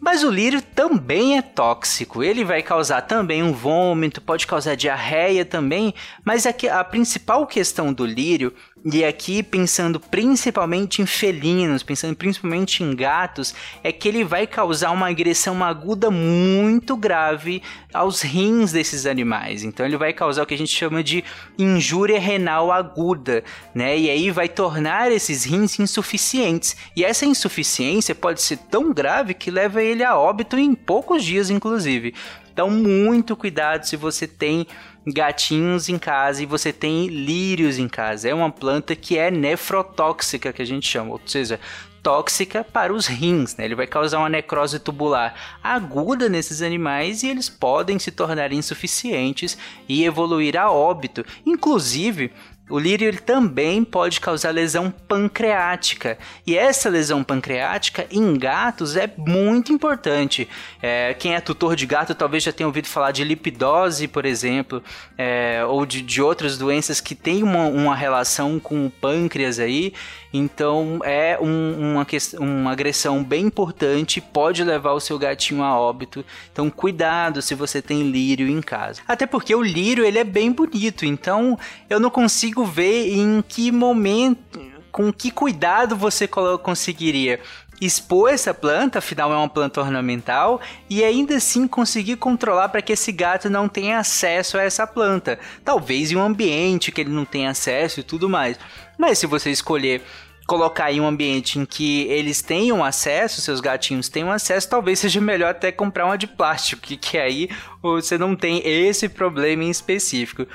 Mas 0.00 0.22
o 0.22 0.30
lírio 0.30 0.62
também 0.62 1.36
é 1.36 1.42
tóxico. 1.42 2.22
Ele 2.22 2.44
vai 2.44 2.62
causar 2.62 3.02
também 3.02 3.42
um 3.42 3.52
vômito, 3.52 4.20
pode 4.20 4.46
causar 4.46 4.76
diarreia 4.76 5.44
também. 5.44 5.92
Mas 6.24 6.46
a, 6.46 6.50
a 6.78 6.84
principal 6.84 7.46
questão 7.46 7.92
do 7.92 8.06
lírio 8.06 8.54
e 8.84 9.04
aqui, 9.04 9.42
pensando 9.42 9.98
principalmente 9.98 11.02
em 11.02 11.06
felinos, 11.06 11.82
pensando 11.82 12.14
principalmente 12.14 12.82
em 12.82 12.94
gatos, 12.94 13.54
é 13.82 13.90
que 13.90 14.08
ele 14.08 14.24
vai 14.24 14.46
causar 14.46 14.92
uma 14.92 15.08
agressão 15.08 15.62
aguda 15.64 16.10
muito 16.10 16.96
grave 16.96 17.62
aos 17.92 18.22
rins 18.22 18.70
desses 18.70 19.04
animais. 19.04 19.64
Então, 19.64 19.84
ele 19.84 19.96
vai 19.96 20.12
causar 20.12 20.42
o 20.42 20.46
que 20.46 20.54
a 20.54 20.58
gente 20.58 20.74
chama 20.74 21.02
de 21.02 21.24
injúria 21.58 22.20
renal 22.20 22.70
aguda, 22.70 23.42
né? 23.74 23.98
E 23.98 24.08
aí 24.08 24.30
vai 24.30 24.48
tornar 24.48 25.10
esses 25.10 25.44
rins 25.44 25.78
insuficientes. 25.78 26.76
E 26.94 27.04
essa 27.04 27.26
insuficiência 27.26 28.14
pode 28.14 28.40
ser 28.40 28.58
tão 28.70 28.92
grave 28.92 29.34
que 29.34 29.50
leva 29.50 29.82
ele 29.82 30.04
a 30.04 30.16
óbito 30.16 30.56
em 30.56 30.74
poucos 30.74 31.24
dias, 31.24 31.50
inclusive. 31.50 32.14
Então, 32.58 32.70
muito 32.70 33.36
cuidado 33.36 33.84
se 33.84 33.94
você 33.94 34.26
tem 34.26 34.66
gatinhos 35.06 35.88
em 35.88 35.96
casa 35.96 36.42
e 36.42 36.46
você 36.46 36.72
tem 36.72 37.06
lírios 37.06 37.78
em 37.78 37.86
casa. 37.86 38.28
É 38.28 38.34
uma 38.34 38.50
planta 38.50 38.96
que 38.96 39.16
é 39.16 39.30
nefrotóxica, 39.30 40.52
que 40.52 40.60
a 40.60 40.64
gente 40.64 40.84
chama, 40.84 41.12
ou 41.12 41.20
seja, 41.24 41.60
tóxica 42.02 42.64
para 42.64 42.92
os 42.92 43.06
rins, 43.06 43.56
né? 43.56 43.64
Ele 43.64 43.76
vai 43.76 43.86
causar 43.86 44.18
uma 44.18 44.28
necrose 44.28 44.80
tubular 44.80 45.36
aguda 45.62 46.28
nesses 46.28 46.60
animais 46.60 47.22
e 47.22 47.28
eles 47.28 47.48
podem 47.48 47.96
se 47.96 48.10
tornar 48.10 48.52
insuficientes 48.52 49.56
e 49.88 50.04
evoluir 50.04 50.56
a 50.56 50.68
óbito. 50.68 51.24
Inclusive, 51.46 52.32
o 52.68 52.78
lírio 52.78 53.08
ele 53.08 53.18
também 53.18 53.82
pode 53.84 54.20
causar 54.20 54.50
lesão 54.50 54.90
pancreática 54.90 56.18
e 56.46 56.56
essa 56.56 56.88
lesão 56.88 57.24
pancreática 57.24 58.06
em 58.10 58.36
gatos 58.36 58.96
é 58.96 59.10
muito 59.16 59.72
importante. 59.72 60.48
É, 60.82 61.14
quem 61.14 61.34
é 61.34 61.40
tutor 61.40 61.74
de 61.74 61.86
gato 61.86 62.14
talvez 62.14 62.42
já 62.42 62.52
tenha 62.52 62.66
ouvido 62.66 62.86
falar 62.86 63.12
de 63.12 63.24
lipidose, 63.24 64.06
por 64.08 64.24
exemplo, 64.24 64.82
é, 65.16 65.64
ou 65.66 65.86
de, 65.86 66.02
de 66.02 66.20
outras 66.20 66.58
doenças 66.58 67.00
que 67.00 67.14
têm 67.14 67.42
uma, 67.42 67.66
uma 67.66 67.96
relação 67.96 68.58
com 68.58 68.86
o 68.86 68.90
pâncreas 68.90 69.58
aí. 69.58 69.92
Então 70.32 71.00
é 71.04 71.38
um, 71.40 71.92
uma, 71.92 72.06
uma 72.38 72.72
agressão 72.72 73.24
bem 73.24 73.46
importante, 73.46 74.20
pode 74.20 74.62
levar 74.62 74.92
o 74.92 75.00
seu 75.00 75.18
gatinho 75.18 75.62
a 75.62 75.78
óbito. 75.78 76.24
Então 76.52 76.68
cuidado 76.68 77.40
se 77.40 77.54
você 77.54 77.80
tem 77.80 78.10
lírio 78.10 78.48
em 78.48 78.60
casa. 78.60 79.00
Até 79.08 79.26
porque 79.26 79.54
o 79.54 79.62
lírio 79.62 80.04
ele 80.04 80.18
é 80.18 80.24
bem 80.24 80.52
bonito, 80.52 81.06
então 81.06 81.58
eu 81.88 81.98
não 81.98 82.10
consigo 82.10 82.57
ver 82.64 83.12
em 83.12 83.42
que 83.46 83.70
momento, 83.72 84.60
com 84.90 85.12
que 85.12 85.30
cuidado 85.30 85.96
você 85.96 86.28
conseguiria 86.62 87.40
expor 87.80 88.30
essa 88.30 88.52
planta, 88.52 88.98
afinal 88.98 89.32
é 89.32 89.36
uma 89.36 89.48
planta 89.48 89.80
ornamental, 89.80 90.60
e 90.90 91.04
ainda 91.04 91.36
assim 91.36 91.68
conseguir 91.68 92.16
controlar 92.16 92.68
para 92.68 92.82
que 92.82 92.92
esse 92.92 93.12
gato 93.12 93.48
não 93.48 93.68
tenha 93.68 93.98
acesso 93.98 94.58
a 94.58 94.62
essa 94.62 94.86
planta. 94.86 95.38
Talvez 95.64 96.10
em 96.10 96.16
um 96.16 96.22
ambiente 96.22 96.90
que 96.90 97.00
ele 97.00 97.10
não 97.10 97.24
tenha 97.24 97.50
acesso 97.50 98.00
e 98.00 98.02
tudo 98.02 98.28
mais. 98.28 98.58
Mas 98.98 99.18
se 99.18 99.26
você 99.26 99.50
escolher 99.50 100.02
colocar 100.46 100.90
em 100.90 100.98
um 100.98 101.06
ambiente 101.06 101.58
em 101.58 101.66
que 101.66 102.04
eles 102.04 102.40
tenham 102.40 102.82
acesso, 102.82 103.42
seus 103.42 103.60
gatinhos 103.60 104.08
tenham 104.08 104.32
acesso, 104.32 104.68
talvez 104.68 104.98
seja 104.98 105.20
melhor 105.20 105.50
até 105.50 105.70
comprar 105.70 106.06
uma 106.06 106.16
de 106.16 106.26
plástico, 106.26 106.80
que, 106.80 106.96
que 106.96 107.18
aí 107.18 107.50
você 107.82 108.16
não 108.16 108.34
tem 108.34 108.62
esse 108.64 109.10
problema 109.10 109.62
em 109.62 109.70
específico. 109.70 110.46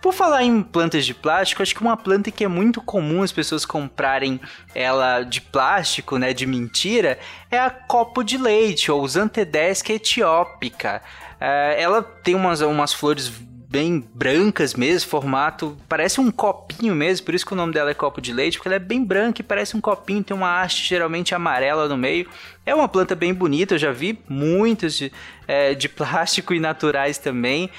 Por 0.00 0.14
falar 0.14 0.42
em 0.42 0.62
plantas 0.62 1.04
de 1.04 1.12
plástico, 1.12 1.62
acho 1.62 1.74
que 1.74 1.82
uma 1.82 1.96
planta 1.96 2.30
que 2.30 2.42
é 2.42 2.48
muito 2.48 2.80
comum 2.80 3.22
as 3.22 3.32
pessoas 3.32 3.66
comprarem 3.66 4.40
ela 4.74 5.22
de 5.22 5.42
plástico, 5.42 6.16
né, 6.16 6.32
de 6.32 6.46
mentira, 6.46 7.18
é 7.50 7.58
a 7.58 7.68
copo 7.68 8.22
de 8.22 8.38
leite, 8.38 8.90
ou 8.90 9.06
Zantedesca 9.06 9.92
etiópica. 9.92 11.02
Uh, 11.36 11.76
ela 11.76 12.02
tem 12.02 12.34
umas, 12.34 12.62
umas 12.62 12.94
flores 12.94 13.30
bem 13.70 14.04
brancas 14.12 14.74
mesmo, 14.74 15.08
formato, 15.08 15.76
parece 15.88 16.20
um 16.20 16.28
copinho 16.28 16.92
mesmo, 16.92 17.24
por 17.24 17.34
isso 17.34 17.46
que 17.46 17.52
o 17.52 17.56
nome 17.56 17.72
dela 17.72 17.90
é 17.90 17.94
copo 17.94 18.20
de 18.20 18.32
leite, 18.32 18.58
porque 18.58 18.66
ela 18.66 18.74
é 18.74 18.80
bem 18.80 19.04
branca 19.04 19.40
e 19.40 19.44
parece 19.44 19.76
um 19.76 19.80
copinho, 19.80 20.24
tem 20.24 20.36
uma 20.36 20.60
haste 20.60 20.88
geralmente 20.88 21.36
amarela 21.36 21.88
no 21.88 21.96
meio. 21.96 22.28
É 22.66 22.74
uma 22.74 22.88
planta 22.88 23.14
bem 23.14 23.32
bonita, 23.32 23.74
eu 23.74 23.78
já 23.78 23.92
vi 23.92 24.18
muitas 24.28 24.94
de, 24.96 25.12
é, 25.46 25.72
de 25.72 25.86
plástico 25.90 26.52
e 26.52 26.58
naturais 26.58 27.16
também. 27.16 27.70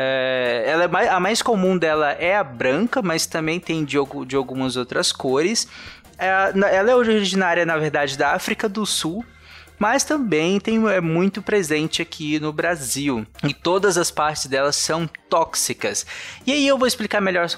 É, 0.00 0.62
ela 0.64 0.84
é 0.84 0.88
mais, 0.88 1.08
a 1.08 1.18
mais 1.18 1.42
comum 1.42 1.76
dela 1.76 2.12
é 2.12 2.36
a 2.36 2.44
branca, 2.44 3.02
mas 3.02 3.26
também 3.26 3.58
tem 3.58 3.84
de, 3.84 3.96
de 4.28 4.36
algumas 4.36 4.76
outras 4.76 5.10
cores. 5.10 5.66
É, 6.16 6.28
ela 6.72 6.90
é 6.92 6.94
originária, 6.94 7.66
na 7.66 7.76
verdade, 7.76 8.16
da 8.16 8.32
África 8.32 8.68
do 8.68 8.86
Sul, 8.86 9.24
mas 9.78 10.04
também 10.04 10.58
tem, 10.58 10.86
é 10.88 11.00
muito 11.00 11.40
presente 11.40 12.02
aqui 12.02 12.40
no 12.40 12.52
Brasil. 12.52 13.26
E 13.44 13.54
todas 13.54 13.96
as 13.96 14.10
partes 14.10 14.46
delas 14.46 14.76
são 14.76 15.08
tóxicas. 15.28 16.04
E 16.46 16.52
aí 16.52 16.66
eu 16.66 16.78
vou 16.78 16.88
explicar 16.88 17.20
melhor 17.20 17.48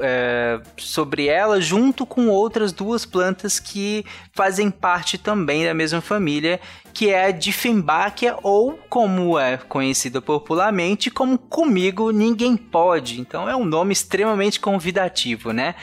é, 0.00 0.60
sobre 0.76 1.26
ela, 1.26 1.60
junto 1.60 2.06
com 2.06 2.28
outras 2.28 2.72
duas 2.72 3.04
plantas 3.04 3.60
que 3.60 4.04
fazem 4.32 4.70
parte 4.70 5.18
também 5.18 5.64
da 5.64 5.74
mesma 5.74 6.00
família, 6.00 6.60
que 6.94 7.10
é 7.10 7.26
a 7.26 7.30
Dieffenbachia, 7.30 8.36
ou 8.42 8.78
como 8.88 9.38
é 9.38 9.56
conhecida 9.56 10.20
popularmente, 10.22 11.10
como 11.10 11.38
Comigo 11.38 12.10
Ninguém 12.10 12.56
Pode. 12.56 13.20
Então 13.20 13.48
é 13.48 13.54
um 13.54 13.64
nome 13.64 13.92
extremamente 13.92 14.58
convidativo, 14.58 15.52
né? 15.52 15.74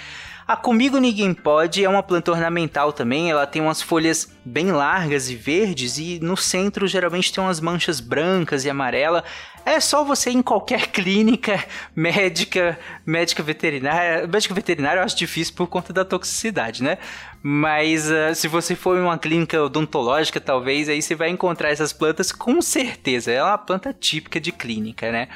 A 0.47 0.55
Comigo 0.55 0.99
Ninguém 0.99 1.33
Pode 1.33 1.83
é 1.83 1.89
uma 1.89 2.03
planta 2.03 2.29
ornamental 2.31 2.93
também, 2.93 3.31
ela 3.31 3.47
tem 3.47 3.63
umas 3.63 3.81
folhas 3.81 4.31
bem 4.45 4.71
largas 4.71 5.27
e 5.27 5.35
verdes 5.35 5.97
e 5.97 6.19
no 6.21 6.37
centro 6.37 6.87
geralmente 6.87 7.33
tem 7.33 7.43
umas 7.43 7.59
manchas 7.59 7.99
brancas 7.99 8.63
e 8.63 8.69
amarela. 8.69 9.23
É 9.65 9.79
só 9.79 10.03
você 10.03 10.29
ir 10.29 10.35
em 10.35 10.43
qualquer 10.43 10.89
clínica 10.93 11.65
médica, 11.95 12.77
médica 13.03 13.41
veterinária, 13.41 14.27
médica 14.27 14.53
veterinária 14.53 14.99
eu 14.99 15.03
acho 15.03 15.17
difícil 15.17 15.55
por 15.55 15.65
conta 15.65 15.91
da 15.91 16.05
toxicidade, 16.05 16.83
né? 16.83 16.99
Mas 17.41 18.07
uh, 18.11 18.35
se 18.35 18.47
você 18.47 18.75
for 18.75 18.99
em 18.99 19.01
uma 19.01 19.17
clínica 19.17 19.59
odontológica, 19.63 20.39
talvez 20.39 20.87
aí 20.87 21.01
você 21.01 21.15
vai 21.15 21.29
encontrar 21.29 21.71
essas 21.71 21.91
plantas 21.91 22.31
com 22.31 22.61
certeza. 22.61 23.31
É 23.31 23.41
uma 23.41 23.57
planta 23.57 23.91
típica 23.91 24.39
de 24.39 24.51
clínica, 24.51 25.11
né? 25.11 25.27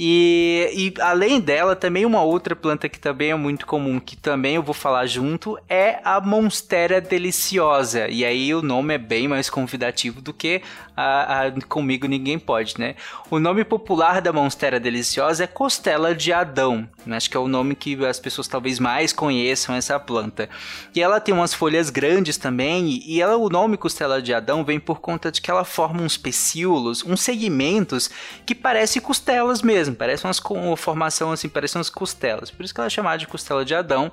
E, 0.00 0.94
e, 0.96 1.00
além 1.00 1.40
dela, 1.40 1.74
também 1.74 2.06
uma 2.06 2.22
outra 2.22 2.54
planta 2.54 2.88
que 2.88 3.00
também 3.00 3.32
é 3.32 3.34
muito 3.34 3.66
comum, 3.66 3.98
que 3.98 4.16
também 4.16 4.54
eu 4.54 4.62
vou 4.62 4.72
falar 4.74 5.06
junto, 5.06 5.58
é 5.68 5.98
a 6.04 6.20
Monstera 6.20 7.00
deliciosa. 7.00 8.06
E 8.08 8.24
aí 8.24 8.54
o 8.54 8.62
nome 8.62 8.94
é 8.94 8.98
bem 8.98 9.26
mais 9.26 9.50
convidativo 9.50 10.20
do 10.20 10.32
que 10.32 10.62
a, 10.96 11.46
a 11.46 11.60
Comigo 11.62 12.06
Ninguém 12.06 12.38
Pode, 12.38 12.78
né? 12.78 12.94
O 13.28 13.40
nome 13.40 13.64
popular 13.64 14.20
da 14.20 14.32
Monstera 14.32 14.78
deliciosa 14.78 15.42
é 15.42 15.46
Costela 15.48 16.14
de 16.14 16.32
Adão. 16.32 16.88
Acho 17.10 17.28
que 17.28 17.36
é 17.36 17.40
o 17.40 17.48
nome 17.48 17.74
que 17.74 18.06
as 18.06 18.20
pessoas 18.20 18.46
talvez 18.46 18.78
mais 18.78 19.12
conheçam 19.12 19.74
essa 19.74 19.98
planta. 19.98 20.48
E 20.94 21.02
ela 21.02 21.18
tem 21.18 21.34
umas 21.34 21.52
folhas 21.52 21.90
grandes 21.90 22.36
também, 22.36 23.02
e 23.04 23.20
ela, 23.20 23.36
o 23.36 23.48
nome 23.48 23.76
Costela 23.76 24.22
de 24.22 24.32
Adão 24.32 24.64
vem 24.64 24.78
por 24.78 25.00
conta 25.00 25.32
de 25.32 25.40
que 25.40 25.50
ela 25.50 25.64
forma 25.64 26.02
uns 26.02 26.16
pecíolos, 26.16 27.04
uns 27.04 27.20
segmentos 27.20 28.08
que 28.46 28.54
parecem 28.54 29.02
costelas 29.02 29.60
mesmo 29.60 29.87
mesmo, 29.88 29.96
parece 29.96 30.24
umas 30.24 30.38
com 30.38 30.74
formação 30.76 31.32
assim, 31.32 31.48
parece 31.48 31.76
umas 31.76 31.90
costelas. 31.90 32.50
Por 32.50 32.64
isso 32.64 32.74
que 32.74 32.80
ela 32.80 32.86
é 32.86 32.90
chamada 32.90 33.18
de 33.18 33.26
costela 33.26 33.64
de 33.64 33.74
Adão. 33.74 34.12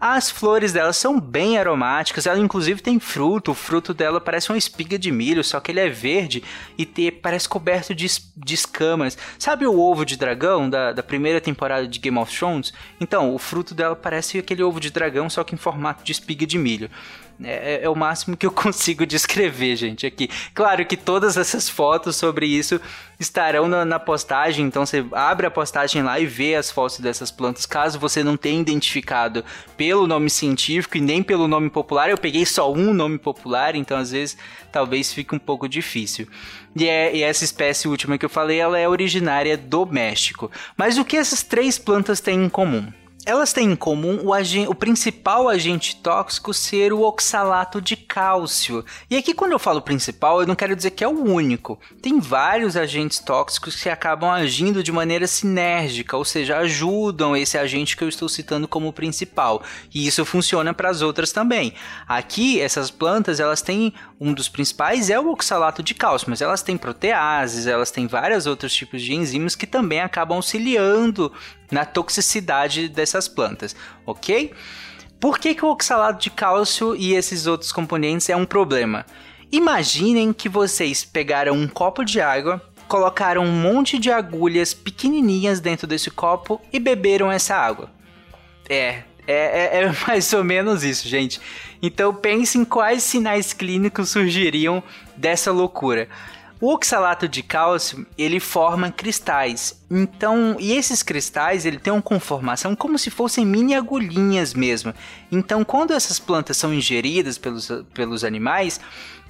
As 0.00 0.30
flores 0.30 0.72
dela 0.72 0.92
são 0.92 1.20
bem 1.20 1.58
aromáticas, 1.58 2.26
ela 2.26 2.38
inclusive 2.38 2.82
tem 2.82 2.98
fruto, 2.98 3.52
o 3.52 3.54
fruto 3.54 3.94
dela 3.94 4.20
parece 4.20 4.50
uma 4.50 4.58
espiga 4.58 4.98
de 4.98 5.12
milho, 5.12 5.44
só 5.44 5.60
que 5.60 5.70
ele 5.70 5.78
é 5.78 5.88
verde 5.88 6.42
e 6.76 6.84
te, 6.84 7.12
parece 7.12 7.48
coberto 7.48 7.94
de, 7.94 8.08
de 8.36 8.54
escamas. 8.54 9.16
Sabe 9.38 9.64
o 9.64 9.78
ovo 9.78 10.04
de 10.04 10.16
dragão 10.16 10.68
da, 10.68 10.92
da 10.92 11.02
primeira 11.04 11.40
temporada 11.40 11.86
de 11.86 12.00
Game 12.00 12.18
of 12.18 12.36
Thrones? 12.36 12.72
Então, 13.00 13.32
o 13.32 13.38
fruto 13.38 13.74
dela 13.74 13.94
parece 13.94 14.38
aquele 14.38 14.62
ovo 14.64 14.80
de 14.80 14.90
dragão, 14.90 15.30
só 15.30 15.44
que 15.44 15.54
em 15.54 15.58
formato 15.58 16.02
de 16.02 16.10
espiga 16.10 16.44
de 16.44 16.58
milho. 16.58 16.90
É, 17.42 17.74
é, 17.74 17.84
é, 17.84 17.88
o 17.88 17.94
máximo 17.94 18.36
que 18.36 18.46
eu 18.46 18.50
consigo 18.52 19.06
descrever, 19.06 19.76
gente, 19.76 20.06
aqui. 20.06 20.28
Claro 20.54 20.84
que 20.84 20.96
todas 20.96 21.36
essas 21.36 21.68
fotos 21.68 22.16
sobre 22.16 22.46
isso 22.46 22.80
estarão 23.18 23.68
na, 23.68 23.84
na, 23.84 23.98
postagem, 24.00 24.66
então 24.66 24.84
você 24.84 25.04
abre 25.12 25.46
a 25.46 25.50
postagem 25.50 26.02
lá 26.02 26.18
e 26.18 26.26
vê 26.26 26.56
as 26.56 26.70
fotos 26.70 26.98
dessas 26.98 27.30
plantas. 27.30 27.66
Caso 27.66 27.98
você 27.98 28.24
não 28.24 28.36
tenha 28.36 28.60
identificado 28.60 29.44
pelo 29.76 30.06
nome 30.06 30.28
científico 30.28 30.96
e 30.96 31.00
nem 31.00 31.22
pelo 31.22 31.46
nome 31.46 31.70
popular, 31.70 32.10
eu 32.10 32.18
peguei 32.18 32.44
só 32.44 32.72
um 32.72 32.92
nome 32.92 33.18
popular, 33.18 33.74
então 33.74 33.96
às 33.96 34.10
vezes 34.10 34.36
talvez 34.72 35.12
fique 35.12 35.34
um 35.34 35.38
pouco 35.38 35.68
difícil. 35.68 36.26
E, 36.74 36.88
é, 36.88 37.14
e 37.14 37.22
essa 37.22 37.44
espécie 37.44 37.86
última 37.86 38.18
que 38.18 38.24
eu 38.24 38.30
falei, 38.30 38.58
ela 38.58 38.78
é 38.78 38.88
originária 38.88 39.56
do 39.56 39.86
México. 39.86 40.50
Mas 40.76 40.98
o 40.98 41.04
que 41.04 41.16
essas 41.16 41.42
três 41.42 41.78
plantas 41.78 42.20
têm 42.20 42.44
em 42.44 42.48
comum? 42.48 42.92
Elas 43.24 43.52
têm 43.52 43.70
em 43.70 43.76
comum 43.76 44.20
o, 44.24 44.70
o, 44.70 44.74
principal 44.74 45.48
agente 45.48 45.94
tóxico 45.94 46.52
ser 46.52 46.92
o 46.92 47.02
oxalato 47.02 47.80
de 47.80 47.94
cálcio. 47.94 48.84
E 49.08 49.16
aqui, 49.16 49.32
quando 49.32 49.52
eu 49.52 49.60
falo 49.60 49.80
principal, 49.80 50.40
eu 50.40 50.46
não 50.46 50.56
quero 50.56 50.74
dizer 50.74 50.90
que 50.90 51.04
é 51.04 51.08
o 51.08 51.22
único. 51.22 51.78
Tem 52.00 52.18
vários 52.18 52.76
agentes 52.76 53.20
tóxicos 53.20 53.80
que 53.80 53.88
acabam 53.88 54.28
agindo 54.28 54.82
de 54.82 54.90
maneira 54.90 55.28
sinérgica, 55.28 56.16
ou 56.16 56.24
seja, 56.24 56.58
ajudam 56.58 57.36
esse 57.36 57.56
agente 57.56 57.96
que 57.96 58.02
eu 58.02 58.08
estou 58.08 58.28
citando 58.28 58.66
como 58.66 58.92
principal. 58.92 59.62
E 59.94 60.04
isso 60.04 60.24
funciona 60.24 60.74
para 60.74 60.90
as 60.90 61.00
outras 61.00 61.30
também. 61.30 61.74
Aqui, 62.08 62.60
essas 62.60 62.90
plantas, 62.90 63.38
elas 63.38 63.62
têm 63.62 63.94
um 64.22 64.32
dos 64.32 64.48
principais 64.48 65.10
é 65.10 65.18
o 65.18 65.30
oxalato 65.30 65.82
de 65.82 65.94
cálcio, 65.94 66.30
mas 66.30 66.40
elas 66.40 66.62
têm 66.62 66.76
proteases, 66.76 67.66
elas 67.66 67.90
têm 67.90 68.06
vários 68.06 68.46
outros 68.46 68.72
tipos 68.72 69.02
de 69.02 69.14
enzimas 69.14 69.56
que 69.56 69.66
também 69.66 70.00
acabam 70.00 70.36
auxiliando 70.36 71.32
na 71.72 71.84
toxicidade 71.86 72.88
dessas 73.12 73.28
plantas, 73.28 73.76
ok? 74.06 74.52
Por 75.20 75.38
que, 75.38 75.54
que 75.54 75.64
o 75.64 75.70
oxalato 75.70 76.20
de 76.20 76.30
cálcio 76.30 76.96
e 76.96 77.14
esses 77.14 77.46
outros 77.46 77.70
componentes 77.70 78.28
é 78.28 78.36
um 78.36 78.46
problema? 78.46 79.06
Imaginem 79.52 80.32
que 80.32 80.48
vocês 80.48 81.04
pegaram 81.04 81.54
um 81.54 81.68
copo 81.68 82.04
de 82.04 82.20
água, 82.20 82.60
colocaram 82.88 83.44
um 83.44 83.52
monte 83.52 83.98
de 83.98 84.10
agulhas 84.10 84.74
pequenininhas 84.74 85.60
dentro 85.60 85.86
desse 85.86 86.10
copo 86.10 86.60
e 86.72 86.80
beberam 86.80 87.30
essa 87.30 87.54
água. 87.54 87.90
É, 88.68 89.02
é, 89.26 89.34
é, 89.78 89.82
é, 89.82 89.92
mais 90.08 90.32
ou 90.32 90.42
menos 90.42 90.82
isso, 90.82 91.06
gente. 91.06 91.40
Então 91.80 92.14
pense 92.14 92.58
em 92.58 92.64
quais 92.64 93.02
sinais 93.02 93.52
clínicos 93.52 94.10
surgiriam 94.10 94.82
dessa 95.16 95.52
loucura. 95.52 96.08
O 96.62 96.72
oxalato 96.74 97.26
de 97.26 97.42
cálcio, 97.42 98.06
ele 98.16 98.38
forma 98.38 98.88
cristais. 98.88 99.82
Então, 99.90 100.56
e 100.60 100.74
esses 100.74 101.02
cristais, 101.02 101.66
ele 101.66 101.76
tem 101.76 101.92
uma 101.92 102.00
conformação 102.00 102.76
como 102.76 102.96
se 102.96 103.10
fossem 103.10 103.44
mini 103.44 103.74
agulhinhas 103.74 104.54
mesmo. 104.54 104.94
Então, 105.32 105.64
quando 105.64 105.90
essas 105.92 106.20
plantas 106.20 106.56
são 106.56 106.72
ingeridas 106.72 107.36
pelos, 107.36 107.68
pelos 107.92 108.22
animais, 108.22 108.78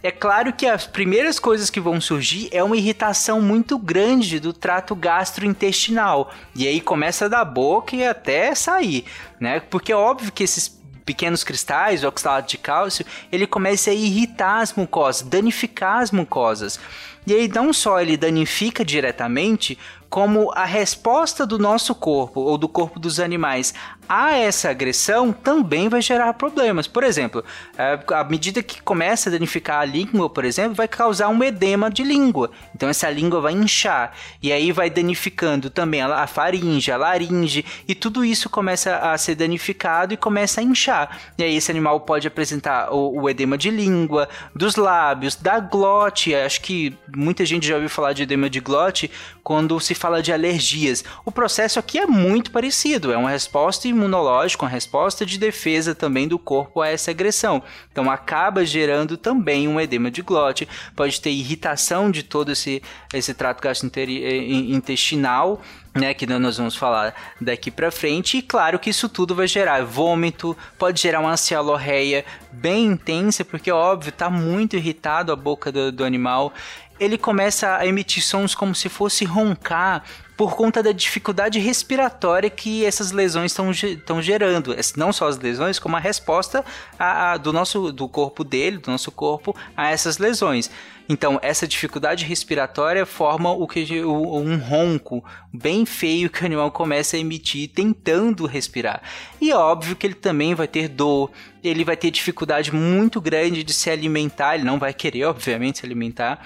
é 0.02 0.10
claro 0.10 0.52
que 0.52 0.66
as 0.66 0.86
primeiras 0.86 1.38
coisas 1.38 1.70
que 1.70 1.80
vão 1.80 2.02
surgir 2.02 2.50
é 2.52 2.62
uma 2.62 2.76
irritação 2.76 3.40
muito 3.40 3.78
grande 3.78 4.38
do 4.38 4.52
trato 4.52 4.94
gastrointestinal. 4.94 6.30
E 6.54 6.68
aí 6.68 6.82
começa 6.82 7.30
da 7.30 7.42
boca 7.46 7.96
e 7.96 8.06
até 8.06 8.54
sair, 8.54 9.06
né? 9.40 9.58
Porque 9.58 9.90
é 9.90 9.96
óbvio 9.96 10.30
que 10.30 10.44
esses 10.44 10.81
pequenos 11.04 11.44
cristais, 11.44 12.04
o 12.04 12.09
oxalato 12.09 12.49
de 12.49 12.59
cálcio, 12.59 13.04
ele 13.30 13.47
começa 13.47 13.90
a 13.90 13.94
irritar 13.94 14.61
as 14.61 14.73
mucosas, 14.73 15.23
danificar 15.23 16.02
as 16.02 16.11
mucosas. 16.11 16.78
E 17.26 17.32
aí 17.32 17.49
não 17.49 17.73
só 17.73 18.00
ele 18.00 18.16
danifica 18.16 18.85
diretamente, 18.85 19.78
como 20.11 20.52
a 20.52 20.64
resposta 20.64 21.47
do 21.47 21.59
nosso 21.59 21.94
corpo 21.94 22.40
ou 22.40 22.59
do 22.59 22.68
corpo 22.68 23.00
dos 23.00 23.18
animais 23.18 23.73
a 24.09 24.32
essa 24.32 24.71
agressão 24.71 25.32
também 25.32 25.88
vai 25.88 26.02
gerar 26.02 26.32
problemas. 26.35 26.87
Por 26.87 27.04
exemplo, 27.04 27.44
é, 27.76 27.99
à 28.12 28.25
medida 28.25 28.62
que 28.62 28.82
começa 28.82 29.28
a 29.28 29.32
danificar 29.32 29.80
a 29.80 29.85
língua, 29.85 30.28
por 30.28 30.44
exemplo, 30.44 30.75
vai 30.75 30.88
causar 30.88 31.28
um 31.28 31.42
edema 31.42 31.90
de 31.90 32.02
língua. 32.02 32.50
Então 32.75 32.88
essa 32.88 33.09
língua 33.11 33.40
vai 33.40 33.52
inchar 33.52 34.12
e 34.42 34.52
aí 34.52 34.73
vai 34.73 34.90
danificando 34.90 35.71
também 35.71 36.02
a 36.02 36.26
faringe, 36.26 36.90
a 36.90 36.97
laringe 36.97 37.64
e 37.87 37.94
tudo 37.94 38.25
isso 38.25 38.50
começa 38.50 38.97
a 38.97 39.16
ser 39.16 39.35
danificado 39.35 40.12
e 40.12 40.16
começa 40.16 40.61
a 40.61 40.64
inchar. 40.64 41.18
E 41.38 41.44
aí 41.44 41.56
esse 41.56 41.71
animal 41.71 42.00
pode 42.00 42.26
apresentar 42.26 42.92
o, 42.92 43.23
o 43.23 43.30
edema 43.30 43.56
de 43.56 43.71
língua, 43.71 44.28
dos 44.54 44.76
lábios, 44.76 45.37
da 45.37 45.61
glote. 45.61 46.35
Acho 46.35 46.61
que 46.61 46.97
muita 47.14 47.44
gente 47.44 47.66
já 47.66 47.75
ouviu 47.75 47.88
falar 47.88 48.12
de 48.12 48.23
edema 48.23 48.50
de 48.50 48.61
glote 48.61 49.11
quando 49.42 49.78
se 49.80 49.94
fala 49.94 50.23
de 50.23 50.32
alergias. 50.32 51.04
O 51.25 51.32
processo 51.32 51.78
aqui 51.78 51.99
é 51.99 52.06
muito 52.06 52.50
parecido, 52.50 53.12
é 53.12 53.16
uma 53.16 53.30
resposta 53.30 53.88
imunológica, 54.02 54.64
uma 54.64 54.71
resposta 54.71 55.25
de 55.25 55.38
defesa 55.38 55.94
também 55.94 56.28
do 56.28 56.38
corpo 56.38 56.80
a 56.80 56.88
essa 56.88 57.11
agressão. 57.11 57.62
Então 57.90 58.11
acaba 58.11 58.64
gerando 58.64 59.16
também 59.16 59.68
um 59.68 59.80
edema 59.80 60.11
de 60.11 60.23
glote, 60.23 60.68
pode 60.94 61.21
ter 61.21 61.30
irritação 61.30 62.11
de 62.11 62.23
todo 62.23 62.52
esse, 62.52 62.82
esse 63.14 63.32
trato 63.32 63.62
gastrointestinal, 63.62 65.62
né, 65.94 66.14
que 66.14 66.26
nós 66.26 66.56
vamos 66.56 66.76
falar 66.76 67.14
daqui 67.40 67.70
para 67.70 67.90
frente, 67.90 68.38
e 68.38 68.42
claro 68.42 68.78
que 68.78 68.90
isso 68.90 69.08
tudo 69.08 69.34
vai 69.34 69.46
gerar 69.46 69.84
vômito, 69.84 70.56
pode 70.78 71.00
gerar 71.00 71.20
uma 71.20 71.37
cialorreia 71.37 72.25
bem 72.50 72.87
intensa, 72.87 73.44
porque 73.44 73.70
óbvio, 73.70 74.12
tá 74.12 74.30
muito 74.30 74.76
irritado 74.76 75.32
a 75.32 75.37
boca 75.37 75.70
do, 75.70 75.92
do 75.92 76.04
animal, 76.04 76.52
ele 76.99 77.18
começa 77.18 77.76
a 77.76 77.87
emitir 77.87 78.22
sons 78.22 78.54
como 78.54 78.75
se 78.75 78.88
fosse 78.88 79.25
roncar 79.25 80.04
por 80.37 80.54
conta 80.56 80.82
da 80.82 80.92
dificuldade 80.92 81.58
respiratória 81.58 82.49
que 82.49 82.84
essas 82.84 83.12
lesões 83.12 83.52
estão 83.52 84.22
gerando. 84.22 84.75
Não 84.96 85.12
só 85.12 85.28
as 85.28 85.38
lesões, 85.38 85.78
como 85.78 85.96
a 85.96 86.00
resposta 86.00 86.64
a, 86.99 87.32
a, 87.32 87.37
do 87.37 87.52
nosso 87.52 87.92
do 87.92 88.08
corpo 88.08 88.42
dele, 88.42 88.78
do 88.78 88.90
nosso 88.90 89.11
corpo, 89.11 89.54
a 89.76 89.90
essas 89.90 90.18
lesões. 90.18 90.70
Então, 91.12 91.38
essa 91.42 91.69
dificuldade 91.69 92.25
respiratória 92.25 93.04
forma 93.04 93.50
o 93.50 93.69
que 93.69 94.02
um 94.02 94.57
ronco 94.57 95.23
bem 95.52 95.85
feio 95.85 96.31
que 96.31 96.42
o 96.42 96.47
animal 96.47 96.71
começa 96.71 97.19
a 97.19 97.21
emitir 97.21 97.69
tentando 97.69 98.47
respirar. 98.47 99.02
E 99.38 99.50
é 99.50 99.54
óbvio 99.54 99.95
que 99.95 100.07
ele 100.07 100.14
também 100.14 100.54
vai 100.54 100.66
ter 100.66 100.88
dor, 100.88 101.31
ele 101.62 101.85
vai 101.85 101.99
ter 101.99 102.11
dificuldade 102.11 102.75
muito 102.75 103.21
grande 103.21 103.62
de 103.62 103.75
se 103.75 103.90
alimentar, 103.90 104.54
ele 104.54 104.64
não 104.64 104.78
vai 104.78 104.95
querer, 104.95 105.25
obviamente, 105.25 105.81
se 105.81 105.85
alimentar. 105.85 106.40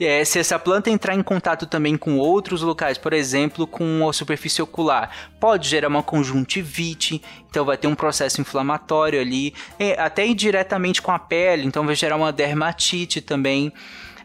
É, 0.00 0.24
se 0.24 0.40
essa 0.40 0.58
planta 0.58 0.90
entrar 0.90 1.14
em 1.14 1.22
contato 1.22 1.64
também 1.64 1.96
com 1.96 2.18
outros 2.18 2.60
locais, 2.60 2.98
por 2.98 3.12
exemplo, 3.12 3.68
com 3.68 4.08
a 4.08 4.12
superfície 4.12 4.60
ocular, 4.60 5.10
pode 5.38 5.68
gerar 5.68 5.88
uma 5.88 6.02
conjuntivite, 6.02 7.22
então 7.48 7.64
vai 7.64 7.76
ter 7.76 7.86
um 7.86 7.94
processo 7.94 8.40
inflamatório 8.40 9.20
ali, 9.20 9.54
é, 9.78 10.00
até 10.00 10.26
indiretamente 10.26 11.00
com 11.00 11.12
a 11.12 11.18
pele, 11.20 11.66
então 11.66 11.86
vai 11.86 11.94
gerar 11.94 12.16
uma 12.16 12.32
dermatite 12.32 13.20
também. 13.20 13.72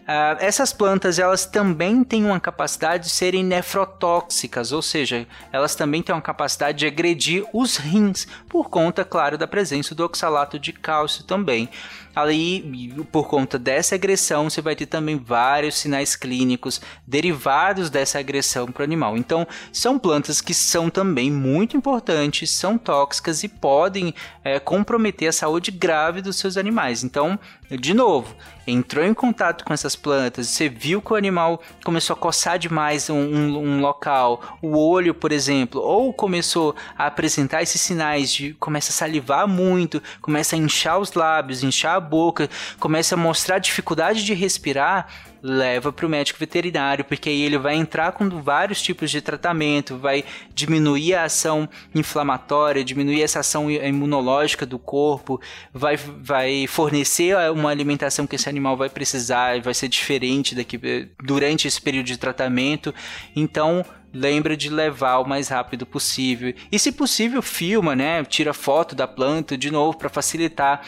Uh, 0.04 0.36
essas 0.40 0.74
plantas 0.74 1.18
elas 1.18 1.46
também 1.46 2.04
têm 2.04 2.26
uma 2.26 2.40
capacidade 2.40 3.06
de 3.06 3.10
serem 3.10 3.42
nefrotóxicas, 3.42 4.74
ou 4.74 4.82
seja, 4.82 5.26
elas 5.52 5.76
também 5.76 6.04
têm 6.04 6.14
uma 6.14 6.22
capacidade 6.22 6.80
de 6.80 6.86
agredir 6.86 7.46
os 7.54 7.78
rins, 7.78 8.28
por 8.50 8.70
conta, 8.70 9.06
claro, 9.06 9.38
da 9.38 9.48
presença 9.48 9.96
do 9.96 10.04
oxalato 10.04 10.60
de 10.60 10.74
cálcio 10.74 11.24
também. 11.24 11.70
Ali, 12.16 12.94
por 13.12 13.28
conta 13.28 13.58
dessa 13.58 13.96
agressão, 13.96 14.48
você 14.48 14.62
vai 14.62 14.76
ter 14.76 14.86
também 14.86 15.18
vários 15.18 15.80
sinais 15.80 16.16
clínicos 16.16 16.80
derivados 17.08 17.90
dessa 17.90 18.20
agressão 18.20 18.72
para 18.72 18.82
o 18.82 18.84
animal. 18.84 19.18
Então, 19.18 19.48
são 19.72 19.98
plantas 19.98 20.40
que 20.40 20.54
são 20.54 20.92
também 20.92 21.32
muito 21.32 21.76
importantes, 21.76 22.52
são 22.52 22.78
tóxicas 22.78 23.44
e 23.44 23.48
podem 23.48 24.14
é, 24.44 24.60
comprometer 24.60 25.28
a 25.28 25.34
saúde 25.34 25.72
grave 25.72 26.22
dos 26.22 26.36
seus 26.36 26.56
animais. 26.56 27.04
Então, 27.04 27.40
de 27.72 27.96
novo, 27.96 28.36
entrou 28.68 29.04
em 29.04 29.14
contato 29.14 29.66
com 29.66 29.74
essas 29.74 29.93
plantas, 29.96 30.48
você 30.48 30.70
viu 30.70 31.02
que 31.02 31.14
o 31.14 31.16
animal 31.16 31.62
começou 31.84 32.16
a 32.16 32.18
coçar 32.18 32.58
demais 32.58 33.10
um, 33.10 33.16
um, 33.16 33.58
um, 33.58 33.82
local, 33.82 34.58
o 34.62 34.78
olho, 34.78 35.14
por 35.14 35.32
exemplo, 35.32 35.82
ou 35.82 36.14
começou 36.14 36.76
a 36.98 37.08
apresentar 37.08 37.62
esses 37.62 37.82
sinais 37.82 38.32
de 38.32 38.54
começa 38.56 38.92
a 38.92 38.94
salivar 38.94 39.48
muito, 39.48 40.02
começa 40.22 40.56
a 40.56 40.60
inchar 40.60 41.00
os 41.00 41.14
lábios, 41.14 41.64
inchar 41.64 41.96
a 41.96 42.00
boca, 42.00 42.50
começa 42.80 43.16
a 43.16 43.18
mostrar 43.18 43.60
dificuldade 43.60 44.24
de 44.24 44.34
respirar, 44.34 45.08
leva 45.44 45.92
para 45.92 46.06
o 46.06 46.10
médico 46.10 46.40
veterinário, 46.40 47.04
porque 47.04 47.28
aí 47.28 47.42
ele 47.42 47.58
vai 47.58 47.76
entrar 47.76 48.14
com 48.14 48.30
vários 48.30 48.82
tipos 48.82 49.12
de 49.12 49.20
tratamento, 49.20 49.98
vai 49.98 50.24
diminuir 50.56 51.16
a 51.16 51.26
ação 51.26 51.68
inflamatória, 51.94 52.82
diminuir 52.82 53.22
essa 53.22 53.42
ação 53.42 53.70
imunológica 53.70 54.66
do 54.66 54.80
corpo, 54.80 55.42
vai, 55.74 55.98
vai 55.98 56.66
fornecer 56.66 57.36
uma 57.52 57.70
alimentação 57.70 58.26
que 58.26 58.38
esse 58.38 58.48
animal 58.48 58.78
vai 58.78 58.88
precisar, 58.88 59.60
vai 59.60 59.74
ser 59.74 59.90
diferente 59.90 60.56
daqui 60.56 60.80
durante 61.22 61.68
esse 61.68 61.82
período 61.82 62.06
de 62.06 62.18
tratamento. 62.18 62.96
Então, 63.36 63.86
lembra 64.14 64.56
de 64.56 64.70
levar 64.70 65.18
o 65.18 65.28
mais 65.28 65.50
rápido 65.50 65.86
possível. 65.86 66.54
E 66.72 66.80
se 66.80 66.92
possível, 66.92 67.42
filma, 67.42 67.96
né? 67.96 68.24
Tira 68.24 68.54
foto 68.54 68.96
da 68.96 69.08
planta 69.08 69.58
de 69.58 69.70
novo 69.70 69.98
para 69.98 70.08
facilitar 70.08 70.82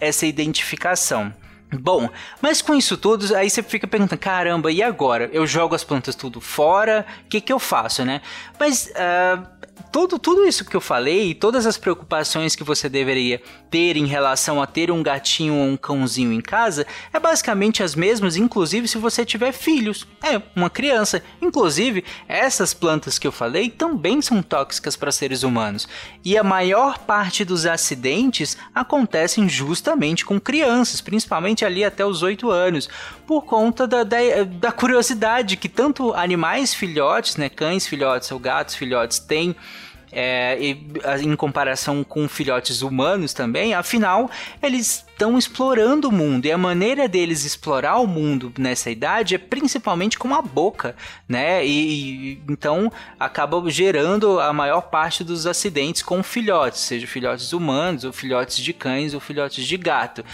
essa 0.00 0.26
identificação. 0.26 1.32
Bom, 1.72 2.08
mas 2.42 2.60
com 2.60 2.74
isso 2.74 2.96
tudo, 2.96 3.34
aí 3.36 3.48
você 3.48 3.62
fica 3.62 3.86
perguntando, 3.86 4.18
caramba, 4.18 4.72
e 4.72 4.82
agora? 4.82 5.30
Eu 5.32 5.46
jogo 5.46 5.74
as 5.74 5.84
plantas 5.84 6.14
tudo 6.14 6.40
fora? 6.40 7.06
O 7.24 7.28
que, 7.28 7.40
que 7.40 7.52
eu 7.52 7.60
faço, 7.60 8.04
né? 8.04 8.20
Mas 8.58 8.90
uh, 8.90 9.46
tudo, 9.92 10.18
tudo 10.18 10.46
isso 10.46 10.64
que 10.64 10.76
eu 10.76 10.80
falei, 10.80 11.34
todas 11.34 11.66
as 11.66 11.76
preocupações 11.76 12.54
que 12.54 12.62
você 12.62 12.88
deveria 12.88 13.42
ter 13.70 13.96
em 13.96 14.06
relação 14.06 14.62
a 14.62 14.66
ter 14.66 14.90
um 14.90 15.02
gatinho 15.02 15.54
ou 15.54 15.64
um 15.64 15.76
cãozinho 15.76 16.32
em 16.32 16.40
casa, 16.40 16.86
é 17.12 17.18
basicamente 17.18 17.82
as 17.82 17.94
mesmas, 17.94 18.36
inclusive 18.36 18.86
se 18.86 18.98
você 18.98 19.24
tiver 19.24 19.52
filhos. 19.52 20.06
É, 20.22 20.40
uma 20.54 20.70
criança. 20.70 21.22
Inclusive, 21.40 22.04
essas 22.28 22.72
plantas 22.72 23.18
que 23.18 23.26
eu 23.26 23.32
falei 23.32 23.68
também 23.68 24.22
são 24.22 24.42
tóxicas 24.42 24.96
para 24.96 25.12
seres 25.12 25.42
humanos. 25.42 25.88
E 26.24 26.36
a 26.38 26.44
maior 26.44 26.98
parte 26.98 27.44
dos 27.44 27.66
acidentes 27.66 28.56
acontecem 28.74 29.48
justamente 29.48 30.24
com 30.24 30.40
crianças, 30.40 31.00
principalmente 31.00 31.59
ali 31.64 31.84
até 31.84 32.04
os 32.04 32.22
8 32.22 32.50
anos, 32.50 32.88
por 33.26 33.44
conta 33.44 33.86
da, 33.86 34.02
da, 34.02 34.18
da 34.44 34.72
curiosidade 34.72 35.56
que 35.56 35.68
tanto 35.68 36.12
animais 36.14 36.74
filhotes, 36.74 37.36
né, 37.36 37.48
cães 37.48 37.86
filhotes 37.86 38.30
ou 38.30 38.38
gatos 38.38 38.74
filhotes 38.74 39.18
têm 39.18 39.56
é, 40.12 40.58
em 41.22 41.36
comparação 41.36 42.02
com 42.02 42.28
filhotes 42.28 42.82
humanos 42.82 43.32
também, 43.32 43.74
afinal, 43.74 44.30
eles 44.62 45.06
estão 45.08 45.38
explorando 45.38 46.08
o 46.08 46.12
mundo 46.12 46.46
e 46.46 46.52
a 46.52 46.58
maneira 46.58 47.06
deles 47.06 47.44
explorar 47.44 47.98
o 47.98 48.06
mundo 48.06 48.52
nessa 48.58 48.90
idade 48.90 49.34
é 49.34 49.38
principalmente 49.38 50.18
com 50.18 50.34
a 50.34 50.42
boca, 50.42 50.96
né? 51.28 51.64
E, 51.64 52.32
e 52.32 52.42
então 52.48 52.90
acaba 53.18 53.62
gerando 53.70 54.40
a 54.40 54.52
maior 54.52 54.82
parte 54.82 55.22
dos 55.22 55.46
acidentes 55.46 56.02
com 56.02 56.22
filhotes, 56.22 56.80
seja 56.80 57.06
filhotes 57.06 57.52
humanos, 57.52 58.04
ou 58.04 58.12
filhotes 58.12 58.56
de 58.58 58.72
cães, 58.72 59.14
ou 59.14 59.20
filhotes 59.20 59.64
de 59.64 59.76
gato. 59.76 60.24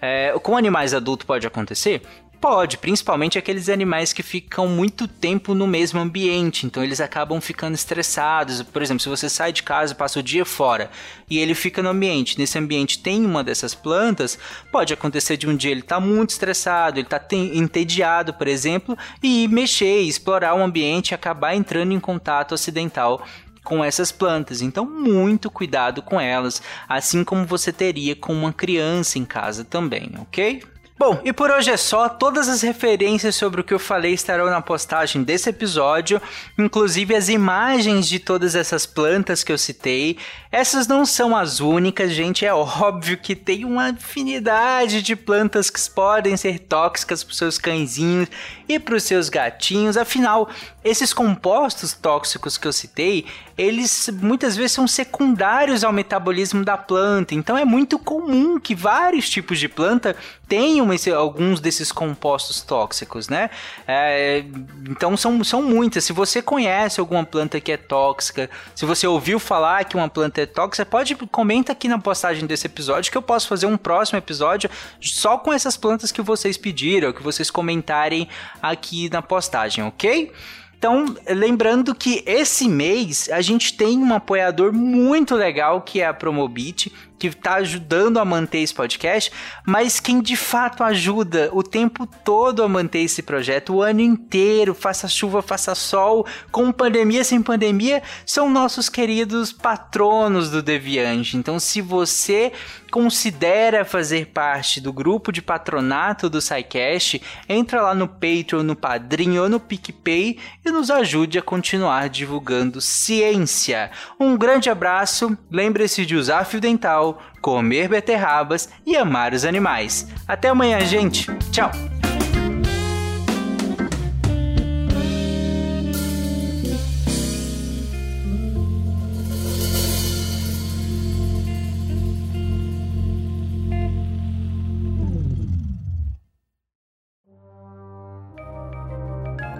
É, 0.00 0.34
com 0.42 0.56
animais 0.56 0.94
adultos 0.94 1.26
pode 1.26 1.46
acontecer? 1.46 2.02
Pode, 2.40 2.76
principalmente 2.76 3.38
aqueles 3.38 3.68
animais 3.68 4.12
que 4.12 4.22
ficam 4.22 4.68
muito 4.68 5.08
tempo 5.08 5.54
no 5.54 5.66
mesmo 5.66 5.98
ambiente, 5.98 6.66
então 6.66 6.84
eles 6.84 7.00
acabam 7.00 7.40
ficando 7.40 7.74
estressados. 7.74 8.62
Por 8.62 8.82
exemplo, 8.82 9.02
se 9.02 9.08
você 9.08 9.28
sai 9.28 9.52
de 9.52 9.62
casa 9.62 9.94
passa 9.94 10.18
o 10.18 10.22
dia 10.22 10.44
fora 10.44 10.90
e 11.30 11.38
ele 11.38 11.54
fica 11.54 11.82
no 11.82 11.88
ambiente, 11.88 12.38
nesse 12.38 12.58
ambiente 12.58 12.98
tem 12.98 13.24
uma 13.24 13.42
dessas 13.42 13.74
plantas, 13.74 14.38
pode 14.70 14.92
acontecer 14.92 15.38
de 15.38 15.48
um 15.48 15.56
dia 15.56 15.70
ele 15.70 15.80
estar 15.80 15.96
tá 15.96 16.00
muito 16.00 16.30
estressado, 16.30 16.98
ele 16.98 17.06
está 17.06 17.20
entediado, 17.32 18.34
por 18.34 18.46
exemplo, 18.46 18.96
e 19.22 19.48
mexer, 19.48 20.02
explorar 20.02 20.54
o 20.54 20.62
ambiente 20.62 21.10
e 21.10 21.14
acabar 21.14 21.54
entrando 21.54 21.92
em 21.92 22.00
contato 22.00 22.54
acidental 22.54 23.26
com 23.66 23.84
essas 23.84 24.12
plantas. 24.12 24.62
Então, 24.62 24.86
muito 24.86 25.50
cuidado 25.50 26.00
com 26.00 26.20
elas, 26.20 26.62
assim 26.88 27.24
como 27.24 27.44
você 27.44 27.72
teria 27.72 28.14
com 28.14 28.32
uma 28.32 28.52
criança 28.52 29.18
em 29.18 29.24
casa 29.24 29.64
também, 29.64 30.12
ok? 30.20 30.62
Bom, 30.98 31.20
e 31.22 31.30
por 31.30 31.50
hoje 31.50 31.70
é 31.70 31.76
só. 31.76 32.08
Todas 32.08 32.48
as 32.48 32.62
referências 32.62 33.36
sobre 33.36 33.60
o 33.60 33.64
que 33.64 33.74
eu 33.74 33.78
falei 33.78 34.14
estarão 34.14 34.46
na 34.46 34.62
postagem 34.62 35.22
desse 35.22 35.50
episódio, 35.50 36.22
inclusive 36.56 37.14
as 37.14 37.28
imagens 37.28 38.08
de 38.08 38.18
todas 38.18 38.54
essas 38.54 38.86
plantas 38.86 39.44
que 39.44 39.52
eu 39.52 39.58
citei. 39.58 40.16
Essas 40.50 40.86
não 40.86 41.04
são 41.04 41.36
as 41.36 41.60
únicas, 41.60 42.12
gente. 42.12 42.46
É 42.46 42.54
óbvio 42.54 43.18
que 43.18 43.36
tem 43.36 43.66
uma 43.66 43.90
infinidade 43.90 45.02
de 45.02 45.14
plantas 45.14 45.68
que 45.68 45.78
podem 45.90 46.34
ser 46.34 46.60
tóxicas 46.60 47.22
para 47.22 47.32
os 47.32 47.36
seus 47.36 47.58
cãezinhos 47.58 48.30
e 48.66 48.78
para 48.78 48.96
os 48.96 49.02
seus 49.02 49.28
gatinhos. 49.28 49.98
Afinal, 49.98 50.48
esses 50.82 51.12
compostos 51.12 51.92
tóxicos 51.92 52.56
que 52.56 52.66
eu 52.66 52.72
citei, 52.72 53.26
eles 53.56 54.10
muitas 54.20 54.54
vezes 54.54 54.72
são 54.72 54.86
secundários 54.86 55.82
ao 55.82 55.92
metabolismo 55.92 56.62
da 56.62 56.76
planta. 56.76 57.34
Então 57.34 57.56
é 57.56 57.64
muito 57.64 57.98
comum 57.98 58.60
que 58.60 58.74
vários 58.74 59.30
tipos 59.30 59.58
de 59.58 59.66
planta 59.66 60.14
tenham 60.46 60.92
esse, 60.92 61.10
alguns 61.10 61.58
desses 61.58 61.90
compostos 61.90 62.60
tóxicos, 62.60 63.28
né? 63.28 63.48
É, 63.88 64.44
então 64.88 65.16
são, 65.16 65.42
são 65.42 65.62
muitas. 65.62 66.04
Se 66.04 66.12
você 66.12 66.42
conhece 66.42 67.00
alguma 67.00 67.24
planta 67.24 67.58
que 67.58 67.72
é 67.72 67.78
tóxica, 67.78 68.50
se 68.74 68.84
você 68.84 69.06
ouviu 69.06 69.38
falar 69.38 69.84
que 69.84 69.96
uma 69.96 70.08
planta 70.08 70.42
é 70.42 70.46
tóxica, 70.46 70.84
pode 70.84 71.14
comenta 71.14 71.72
aqui 71.72 71.88
na 71.88 71.98
postagem 71.98 72.46
desse 72.46 72.66
episódio 72.66 73.10
que 73.10 73.16
eu 73.16 73.22
posso 73.22 73.48
fazer 73.48 73.66
um 73.66 73.78
próximo 73.78 74.18
episódio 74.18 74.68
só 75.00 75.38
com 75.38 75.52
essas 75.52 75.76
plantas 75.76 76.12
que 76.12 76.20
vocês 76.20 76.58
pediram, 76.58 77.12
que 77.12 77.22
vocês 77.22 77.50
comentarem 77.50 78.28
aqui 78.60 79.08
na 79.08 79.22
postagem, 79.22 79.82
ok? 79.82 80.32
Então, 80.78 81.14
lembrando 81.28 81.94
que 81.94 82.22
esse 82.26 82.68
mês 82.68 83.28
a 83.30 83.40
gente 83.40 83.76
tem 83.76 83.98
um 83.98 84.14
apoiador 84.14 84.72
muito 84.72 85.34
legal 85.34 85.80
que 85.80 86.00
é 86.00 86.06
a 86.06 86.14
Promobit 86.14 86.92
que 87.18 87.28
está 87.28 87.54
ajudando 87.54 88.18
a 88.18 88.24
manter 88.24 88.58
esse 88.58 88.74
podcast, 88.74 89.32
mas 89.66 90.00
quem 90.00 90.20
de 90.20 90.36
fato 90.36 90.82
ajuda 90.82 91.50
o 91.52 91.62
tempo 91.62 92.06
todo 92.06 92.62
a 92.62 92.68
manter 92.68 93.00
esse 93.00 93.22
projeto, 93.22 93.74
o 93.74 93.82
ano 93.82 94.00
inteiro, 94.00 94.74
faça 94.74 95.08
chuva, 95.08 95.42
faça 95.42 95.74
sol, 95.74 96.26
com 96.50 96.70
pandemia, 96.72 97.24
sem 97.24 97.42
pandemia, 97.42 98.02
são 98.24 98.50
nossos 98.50 98.88
queridos 98.88 99.52
patronos 99.52 100.50
do 100.50 100.62
Deviante. 100.62 101.36
Então, 101.36 101.58
se 101.58 101.80
você 101.80 102.52
considera 102.90 103.84
fazer 103.84 104.26
parte 104.26 104.80
do 104.80 104.92
grupo 104.92 105.32
de 105.32 105.42
patronato 105.42 106.30
do 106.30 106.40
SciCast, 106.40 107.20
entra 107.48 107.82
lá 107.82 107.94
no 107.94 108.08
Patreon, 108.08 108.62
no 108.62 108.76
Padrinho 108.76 109.42
ou 109.42 109.48
no 109.48 109.60
PicPay 109.60 110.38
e 110.64 110.70
nos 110.70 110.90
ajude 110.90 111.38
a 111.38 111.42
continuar 111.42 112.08
divulgando 112.08 112.80
ciência. 112.80 113.90
Um 114.18 114.36
grande 114.36 114.70
abraço, 114.70 115.36
lembre-se 115.50 116.06
de 116.06 116.16
usar 116.16 116.44
fio 116.44 116.60
dental 116.60 117.05
comer 117.40 117.88
beterrabas 117.88 118.68
e 118.84 118.96
amar 118.96 119.32
os 119.32 119.44
animais. 119.44 120.08
Até 120.26 120.48
amanhã, 120.48 120.80
gente! 120.80 121.26
Tchau! 121.50 121.70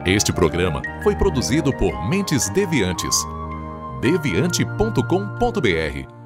Este 0.06 0.32
programa 0.32 0.80
foi 1.02 1.16
produzido 1.16 1.76
por 1.76 2.08
Mentes 2.08 2.48
Deviantes. 2.50 3.16
deviante.com.br 4.00 6.25